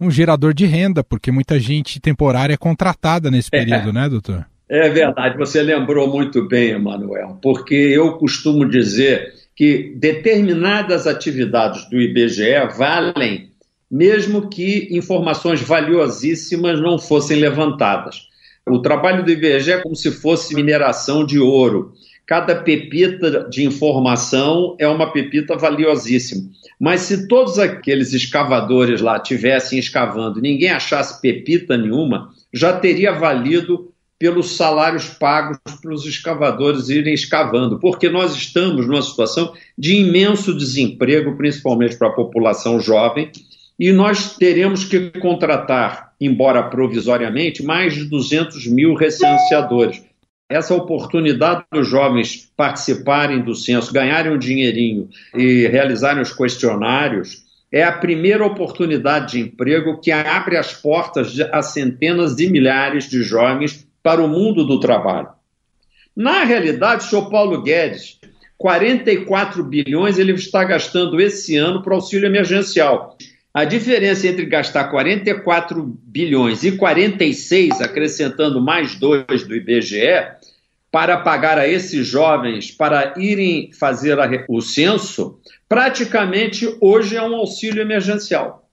um 0.00 0.10
gerador 0.10 0.54
de 0.54 0.64
renda, 0.64 1.04
porque 1.04 1.30
muita 1.30 1.60
gente 1.60 2.00
temporária 2.00 2.54
é 2.54 2.56
contratada 2.56 3.30
nesse 3.30 3.50
é. 3.52 3.58
período, 3.58 3.90
é. 3.90 3.92
né, 3.92 4.08
doutor? 4.08 4.46
É 4.66 4.88
verdade, 4.88 5.36
você 5.36 5.62
lembrou 5.62 6.08
muito 6.08 6.46
bem, 6.46 6.70
Emanuel, 6.70 7.38
porque 7.42 7.74
eu 7.74 8.16
costumo 8.16 8.64
dizer 8.64 9.34
que 9.54 9.94
determinadas 9.96 11.06
atividades 11.06 11.88
do 11.90 12.00
IBGE 12.00 12.76
valem 12.76 13.50
mesmo 13.90 14.48
que 14.48 14.86
informações 14.90 15.60
valiosíssimas 15.60 16.80
não 16.80 16.98
fossem 16.98 17.40
levantadas. 17.40 18.28
O 18.66 18.78
trabalho 18.78 19.24
do 19.24 19.30
IBGE 19.32 19.72
é 19.72 19.78
como 19.78 19.96
se 19.96 20.12
fosse 20.12 20.54
mineração 20.54 21.26
de 21.26 21.40
ouro. 21.40 21.92
cada 22.24 22.54
pepita 22.54 23.48
de 23.50 23.64
informação 23.64 24.76
é 24.78 24.86
uma 24.86 25.12
pepita 25.12 25.56
valiosíssima. 25.56 26.48
Mas 26.78 27.00
se 27.00 27.26
todos 27.26 27.58
aqueles 27.58 28.12
escavadores 28.12 29.00
lá 29.00 29.18
tivessem 29.18 29.80
escavando 29.80 30.38
e 30.38 30.42
ninguém 30.42 30.70
achasse 30.70 31.20
pepita 31.20 31.76
nenhuma, 31.76 32.30
já 32.54 32.72
teria 32.72 33.10
valido 33.10 33.92
pelos 34.20 34.54
salários 34.54 35.08
pagos 35.08 35.56
para 35.80 35.94
os 35.94 36.04
escavadores 36.04 36.90
irem 36.90 37.14
escavando, 37.14 37.80
porque 37.80 38.10
nós 38.10 38.36
estamos 38.36 38.86
numa 38.86 39.00
situação 39.00 39.54
de 39.78 39.96
imenso 39.96 40.54
desemprego, 40.54 41.38
principalmente 41.38 41.96
para 41.96 42.08
a 42.08 42.12
população 42.12 42.78
jovem, 42.78 43.32
e 43.78 43.90
nós 43.90 44.36
teremos 44.36 44.84
que 44.84 45.10
contratar, 45.18 46.12
embora 46.20 46.62
provisoriamente, 46.64 47.62
mais 47.62 47.94
de 47.94 48.04
200 48.04 48.66
mil 48.66 48.92
recenseadores. 48.92 50.04
Essa 50.50 50.74
oportunidade 50.74 51.64
dos 51.72 51.88
jovens 51.88 52.52
participarem 52.54 53.40
do 53.40 53.54
censo, 53.54 53.90
ganharem 53.90 54.32
um 54.32 54.38
dinheirinho 54.38 55.08
e 55.34 55.66
realizarem 55.66 56.20
os 56.20 56.32
questionários, 56.32 57.48
é 57.72 57.82
a 57.82 57.92
primeira 57.92 58.44
oportunidade 58.44 59.32
de 59.32 59.40
emprego 59.40 59.98
que 59.98 60.10
abre 60.10 60.58
as 60.58 60.74
portas 60.74 61.40
a 61.52 61.62
centenas 61.62 62.36
de 62.36 62.50
milhares 62.50 63.08
de 63.08 63.22
jovens 63.22 63.88
para 64.02 64.22
o 64.22 64.28
mundo 64.28 64.64
do 64.64 64.80
trabalho. 64.80 65.28
Na 66.16 66.44
realidade, 66.44 67.04
senhor 67.04 67.30
Paulo 67.30 67.62
Guedes, 67.62 68.18
44 68.58 69.64
bilhões 69.64 70.18
ele 70.18 70.32
está 70.32 70.64
gastando 70.64 71.20
esse 71.20 71.56
ano 71.56 71.82
para 71.82 71.94
auxílio 71.94 72.26
emergencial. 72.26 73.16
A 73.52 73.64
diferença 73.64 74.28
entre 74.28 74.44
gastar 74.46 74.84
44 74.90 75.82
bilhões 76.04 76.62
e 76.62 76.72
46, 76.72 77.80
acrescentando 77.80 78.60
mais 78.60 78.94
dois 78.94 79.44
do 79.44 79.56
IBGE, 79.56 80.28
para 80.90 81.18
pagar 81.18 81.58
a 81.58 81.68
esses 81.68 82.06
jovens 82.06 82.70
para 82.70 83.14
irem 83.16 83.72
fazer 83.72 84.18
a, 84.18 84.28
o 84.48 84.60
censo, 84.60 85.40
praticamente 85.68 86.76
hoje 86.80 87.16
é 87.16 87.22
um 87.22 87.34
auxílio 87.34 87.80
emergencial. 87.80 88.68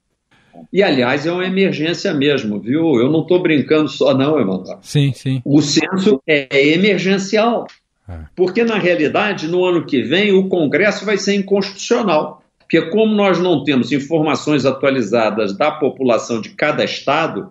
E, 0.71 0.83
aliás, 0.83 1.25
é 1.25 1.31
uma 1.31 1.45
emergência 1.45 2.13
mesmo, 2.13 2.59
viu? 2.59 2.95
Eu 2.95 3.11
não 3.11 3.21
estou 3.21 3.41
brincando 3.41 3.89
só, 3.89 4.13
não, 4.13 4.39
Emanuel. 4.39 4.79
Sim, 4.81 5.13
sim. 5.13 5.41
O 5.45 5.61
censo 5.61 6.21
é 6.27 6.69
emergencial. 6.69 7.67
É. 8.07 8.19
Porque, 8.35 8.63
na 8.63 8.77
realidade, 8.77 9.47
no 9.47 9.65
ano 9.65 9.85
que 9.85 10.01
vem, 10.01 10.31
o 10.31 10.47
Congresso 10.47 11.05
vai 11.05 11.17
ser 11.17 11.35
inconstitucional. 11.35 12.43
Porque, 12.59 12.81
como 12.89 13.13
nós 13.13 13.39
não 13.39 13.63
temos 13.63 13.91
informações 13.91 14.65
atualizadas 14.65 15.55
da 15.55 15.71
população 15.71 16.41
de 16.41 16.49
cada 16.49 16.83
estado, 16.83 17.49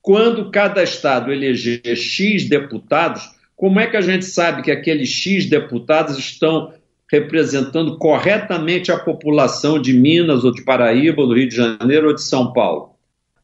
quando 0.00 0.50
cada 0.50 0.82
estado 0.82 1.32
eleger 1.32 1.96
X 1.96 2.48
deputados, 2.48 3.22
como 3.56 3.80
é 3.80 3.86
que 3.86 3.96
a 3.96 4.00
gente 4.00 4.24
sabe 4.24 4.62
que 4.62 4.70
aqueles 4.70 5.08
X 5.08 5.46
deputados 5.46 6.18
estão 6.18 6.72
representando 7.10 7.96
corretamente 7.98 8.92
a 8.92 8.98
população 8.98 9.80
de 9.80 9.92
Minas, 9.92 10.44
ou 10.44 10.52
de 10.52 10.62
Paraíba, 10.62 11.22
ou 11.22 11.28
do 11.28 11.34
Rio 11.34 11.48
de 11.48 11.56
Janeiro, 11.56 12.08
ou 12.08 12.14
de 12.14 12.22
São 12.22 12.52
Paulo? 12.52 12.90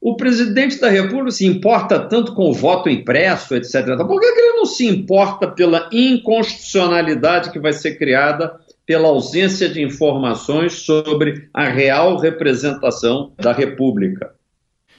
O 0.01 0.17
presidente 0.17 0.79
da 0.79 0.91
República 0.91 1.31
se 1.31 1.47
importa 1.47 1.99
tanto 1.99 2.35
com 2.35 2.51
o 2.51 2.53
voto 2.53 2.91
impresso, 2.91 3.55
etc. 3.55 3.97
Por 4.07 4.21
que 4.21 4.27
ele 4.27 4.57
não 4.57 4.67
se 4.67 4.87
importa 4.87 5.49
pela 5.49 5.89
inconstitucionalidade 5.91 7.51
que 7.51 7.59
vai 7.59 7.73
ser 7.73 7.97
criada 7.97 8.61
pela 8.87 9.09
ausência 9.09 9.69
de 9.69 9.83
informações 9.83 10.75
sobre 10.75 11.49
a 11.53 11.69
real 11.69 12.19
representação 12.19 13.33
da 13.39 13.53
República. 13.53 14.35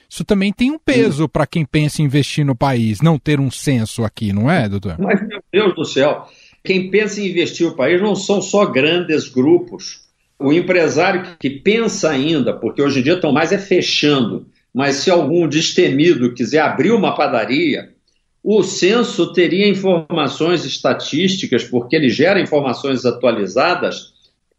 Isso 0.08 0.24
também 0.24 0.52
tem 0.52 0.70
um 0.70 0.78
peso 0.78 1.28
para 1.28 1.46
quem 1.46 1.64
pensa 1.64 2.00
em 2.00 2.04
investir 2.04 2.44
no 2.44 2.54
país, 2.54 3.00
não 3.00 3.18
ter 3.18 3.40
um 3.40 3.50
censo 3.50 4.04
aqui, 4.04 4.32
não 4.32 4.50
é, 4.50 4.68
doutor? 4.68 4.96
Mas, 4.98 5.20
meu 5.26 5.40
Deus 5.52 5.74
do 5.74 5.84
céu, 5.84 6.26
quem 6.66 6.90
pensa 6.90 7.20
em 7.20 7.28
investir 7.28 7.66
no 7.66 7.76
país 7.76 8.00
não 8.02 8.14
são 8.14 8.42
só 8.42 8.66
grandes 8.66 9.28
grupos. 9.28 10.00
O 10.38 10.52
empresário 10.52 11.36
que 11.40 11.48
pensa 11.48 12.10
ainda, 12.10 12.52
porque 12.52 12.82
hoje 12.82 13.00
em 13.00 13.02
dia 13.02 13.14
estão 13.14 13.32
mais 13.32 13.52
é 13.52 13.58
fechando, 13.58 14.46
mas 14.74 14.96
se 14.96 15.10
algum 15.10 15.48
destemido 15.48 16.34
quiser 16.34 16.60
abrir 16.60 16.90
uma 16.90 17.14
padaria, 17.14 17.94
o 18.42 18.62
censo 18.62 19.32
teria 19.32 19.68
informações 19.68 20.64
estatísticas, 20.64 21.64
porque 21.64 21.96
ele 21.96 22.10
gera 22.10 22.40
informações 22.40 23.06
atualizadas 23.06 24.12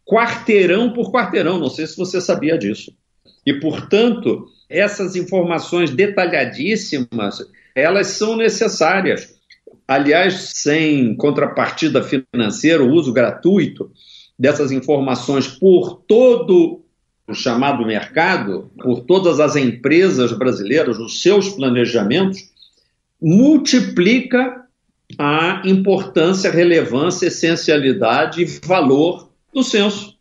quarteirão 0.04 0.92
por 0.92 1.12
quarteirão. 1.12 1.58
Não 1.58 1.70
sei 1.70 1.86
se 1.86 1.96
você 1.96 2.20
sabia 2.20 2.58
disso. 2.58 2.92
E, 3.46 3.54
portanto, 3.54 4.46
essas 4.68 5.16
informações 5.16 5.90
detalhadíssimas, 5.90 7.38
elas 7.74 8.08
são 8.08 8.36
necessárias. 8.36 9.37
Aliás, 9.88 10.52
sem 10.54 11.16
contrapartida 11.16 12.04
financeira, 12.04 12.84
o 12.84 12.92
uso 12.92 13.10
gratuito 13.10 13.90
dessas 14.38 14.70
informações 14.70 15.48
por 15.48 16.02
todo 16.06 16.82
o 17.26 17.34
chamado 17.34 17.86
mercado, 17.86 18.70
por 18.82 19.00
todas 19.00 19.40
as 19.40 19.56
empresas 19.56 20.30
brasileiras, 20.32 20.98
os 20.98 21.22
seus 21.22 21.48
planejamentos, 21.48 22.50
multiplica 23.20 24.62
a 25.18 25.62
importância, 25.64 26.50
relevância, 26.50 27.26
essencialidade 27.26 28.42
e 28.42 28.44
valor 28.66 29.30
do 29.54 29.62
censo. 29.62 30.16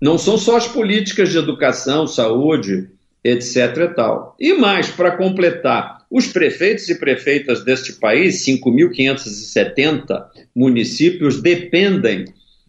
Não 0.00 0.18
são 0.18 0.36
só 0.36 0.58
as 0.58 0.68
políticas 0.68 1.30
de 1.30 1.38
educação, 1.38 2.06
saúde, 2.06 2.90
etc. 3.24 3.56
E, 3.56 3.88
tal. 3.88 4.36
e 4.38 4.52
mais, 4.54 4.90
para 4.90 5.16
completar, 5.16 5.97
os 6.10 6.26
prefeitos 6.26 6.88
e 6.88 6.94
prefeitas 6.94 7.62
deste 7.64 7.92
país, 7.94 8.44
5.570 8.46 10.24
municípios, 10.54 11.40
dependem 11.42 12.24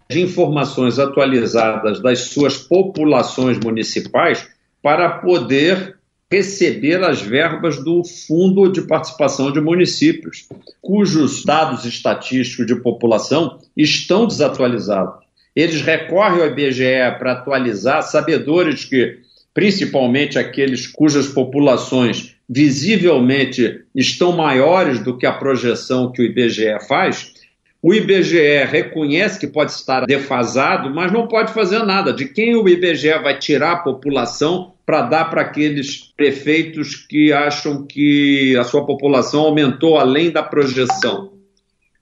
de 0.09 0.21
informações 0.21 0.99
atualizadas 0.99 2.01
das 2.01 2.19
suas 2.21 2.57
populações 2.57 3.57
municipais 3.59 4.47
para 4.81 5.09
poder 5.19 5.97
receber 6.31 7.03
as 7.03 7.21
verbas 7.21 7.83
do 7.83 8.03
Fundo 8.03 8.71
de 8.71 8.81
Participação 8.81 9.51
de 9.51 9.59
Municípios, 9.59 10.47
cujos 10.81 11.43
dados 11.43 11.85
estatísticos 11.85 12.67
de 12.67 12.75
população 12.75 13.59
estão 13.75 14.27
desatualizados. 14.27 15.25
Eles 15.55 15.81
recorrem 15.81 16.41
ao 16.41 16.47
IBGE 16.47 17.17
para 17.17 17.33
atualizar, 17.33 18.03
sabedores 18.03 18.85
que, 18.85 19.19
principalmente 19.53 20.37
aqueles 20.37 20.85
cujas 20.85 21.27
populações 21.27 22.35
visivelmente 22.49 23.81
estão 23.93 24.31
maiores 24.31 24.99
do 24.99 25.15
que 25.15 25.27
a 25.27 25.33
projeção 25.33 26.11
que 26.11 26.21
o 26.21 26.25
IBGE 26.25 26.87
faz, 26.87 27.33
o 27.81 27.93
IBGE 27.93 28.65
reconhece 28.65 29.39
que 29.39 29.47
pode 29.47 29.71
estar 29.71 30.05
defasado, 30.05 30.93
mas 30.93 31.13
não 31.13 31.27
pode 31.27 31.53
fazer 31.53 31.79
nada. 31.85 32.11
De 32.11 32.25
quem 32.25 32.55
o 32.55 32.67
IBGE 32.67 33.19
vai 33.19 33.37
tirar 33.37 33.71
a 33.71 33.77
população 33.77 34.73
para 34.85 35.03
dar 35.03 35.25
para 35.25 35.41
aqueles 35.41 36.11
prefeitos 36.17 36.95
que 36.95 37.31
acham 37.31 37.85
que 37.85 38.57
a 38.57 38.63
sua 38.63 38.85
população 38.85 39.41
aumentou 39.41 39.97
além 39.97 40.31
da 40.31 40.43
projeção. 40.43 41.31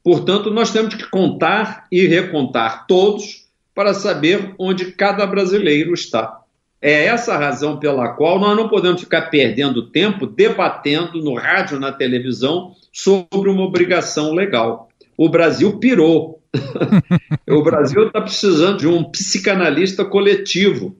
Portanto, 0.03 0.49
nós 0.49 0.71
temos 0.71 0.95
que 0.95 1.07
contar 1.09 1.85
e 1.91 2.07
recontar 2.07 2.87
todos 2.87 3.45
para 3.75 3.93
saber 3.93 4.55
onde 4.57 4.93
cada 4.93 5.27
brasileiro 5.27 5.93
está. 5.93 6.41
É 6.81 7.05
essa 7.05 7.33
a 7.33 7.37
razão 7.37 7.79
pela 7.79 8.09
qual 8.09 8.39
nós 8.39 8.55
não 8.55 8.69
podemos 8.69 9.01
ficar 9.01 9.23
perdendo 9.29 9.89
tempo 9.89 10.27
debatendo 10.27 11.19
no 11.23 11.35
rádio, 11.35 11.79
na 11.79 11.91
televisão, 11.91 12.73
sobre 12.93 13.49
uma 13.49 13.63
obrigação 13.63 14.33
legal. 14.33 14.89
O 15.17 15.27
Brasil 15.27 15.79
pirou. 15.79 16.41
o 17.49 17.63
Brasil 17.63 18.07
está 18.07 18.21
precisando 18.21 18.79
de 18.79 18.87
um 18.87 19.03
psicanalista 19.03 20.05
coletivo 20.05 20.95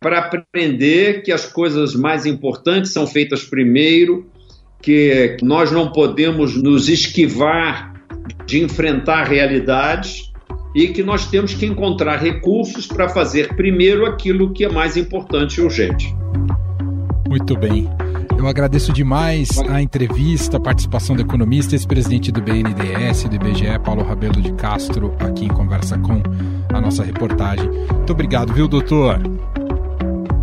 para 0.00 0.18
aprender 0.18 1.22
que 1.22 1.30
as 1.30 1.46
coisas 1.46 1.94
mais 1.94 2.26
importantes 2.26 2.92
são 2.92 3.06
feitas 3.06 3.44
primeiro, 3.44 4.28
que 4.82 5.36
nós 5.42 5.70
não 5.70 5.92
podemos 5.92 6.56
nos 6.56 6.88
esquivar 6.88 7.92
de 8.46 8.62
enfrentar 8.62 9.24
realidades 9.24 10.29
e 10.74 10.88
que 10.88 11.02
nós 11.02 11.26
temos 11.26 11.54
que 11.54 11.66
encontrar 11.66 12.16
recursos 12.16 12.86
para 12.86 13.08
fazer 13.08 13.54
primeiro 13.54 14.06
aquilo 14.06 14.52
que 14.52 14.64
é 14.64 14.68
mais 14.68 14.96
importante 14.96 15.58
e 15.58 15.62
urgente. 15.62 16.14
Muito 17.28 17.56
bem. 17.56 17.88
Eu 18.36 18.46
agradeço 18.46 18.92
demais 18.92 19.50
a 19.68 19.82
entrevista, 19.82 20.56
a 20.56 20.60
participação 20.60 21.14
do 21.14 21.20
economista, 21.20 21.74
ex-presidente 21.74 22.32
do 22.32 22.40
BNDES, 22.40 23.24
do 23.24 23.34
IBGE, 23.34 23.78
Paulo 23.84 24.02
Rabelo 24.02 24.40
de 24.40 24.52
Castro, 24.54 25.14
aqui 25.20 25.44
em 25.44 25.48
conversa 25.48 25.98
com 25.98 26.22
a 26.72 26.80
nossa 26.80 27.04
reportagem. 27.04 27.68
Muito 27.68 28.12
obrigado, 28.12 28.54
viu, 28.54 28.66
doutor? 28.66 29.20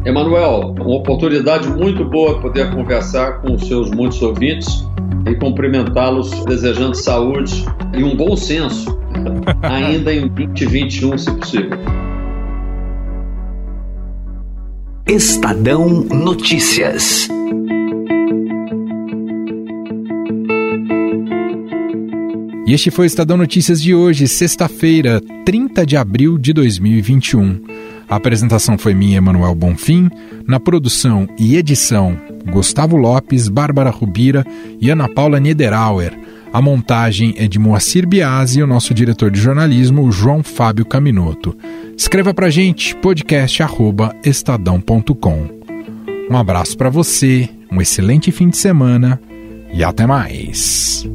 Emanuel, 0.07 0.73
uma 0.79 0.95
oportunidade 0.95 1.67
muito 1.67 2.05
boa 2.05 2.39
poder 2.39 2.73
conversar 2.73 3.41
com 3.41 3.55
os 3.55 3.67
seus 3.67 3.91
muitos 3.91 4.21
ouvintes 4.21 4.85
e 5.29 5.35
cumprimentá-los 5.35 6.45
desejando 6.45 6.95
saúde 6.95 7.65
e 7.93 8.05
um 8.05 8.15
bom 8.15 8.33
senso, 8.37 8.97
ainda 9.61 10.13
em 10.13 10.29
2021, 10.29 11.17
se 11.17 11.29
possível. 11.33 11.77
Estadão 15.05 15.89
Notícias. 16.05 17.27
E 22.65 22.73
este 22.73 22.89
foi 22.91 23.05
o 23.05 23.07
Estadão 23.07 23.35
Notícias 23.35 23.81
de 23.81 23.93
hoje, 23.93 24.25
sexta-feira, 24.25 25.21
30 25.43 25.85
de 25.85 25.97
abril 25.97 26.37
de 26.37 26.53
2021. 26.53 27.76
A 28.09 28.15
apresentação 28.15 28.77
foi 28.77 28.93
minha, 28.93 29.17
Emanuel 29.17 29.53
Bonfim. 29.53 30.09
Na 30.47 30.59
produção 30.59 31.27
e 31.37 31.57
edição, 31.57 32.17
Gustavo 32.49 32.95
Lopes, 32.95 33.49
Bárbara 33.49 33.89
Rubira 33.89 34.45
e 34.79 34.89
Ana 34.89 35.09
Paula 35.09 35.39
Niederauer. 35.39 36.17
A 36.53 36.61
montagem 36.61 37.35
é 37.37 37.47
de 37.47 37.59
Moacir 37.59 38.07
Biasi 38.07 38.59
e 38.59 38.63
o 38.63 38.67
nosso 38.67 38.93
diretor 38.93 39.29
de 39.29 39.39
jornalismo, 39.39 40.09
João 40.11 40.41
Fábio 40.41 40.85
Caminoto. 40.85 41.55
Escreva 41.97 42.33
pra 42.33 42.49
gente, 42.49 42.95
podcast.estadão.com. 42.95 45.57
Um 46.31 46.37
abraço 46.37 46.77
para 46.77 46.89
você, 46.89 47.49
um 47.71 47.81
excelente 47.81 48.31
fim 48.31 48.49
de 48.49 48.57
semana 48.57 49.19
e 49.73 49.83
até 49.83 50.07
mais. 50.07 51.05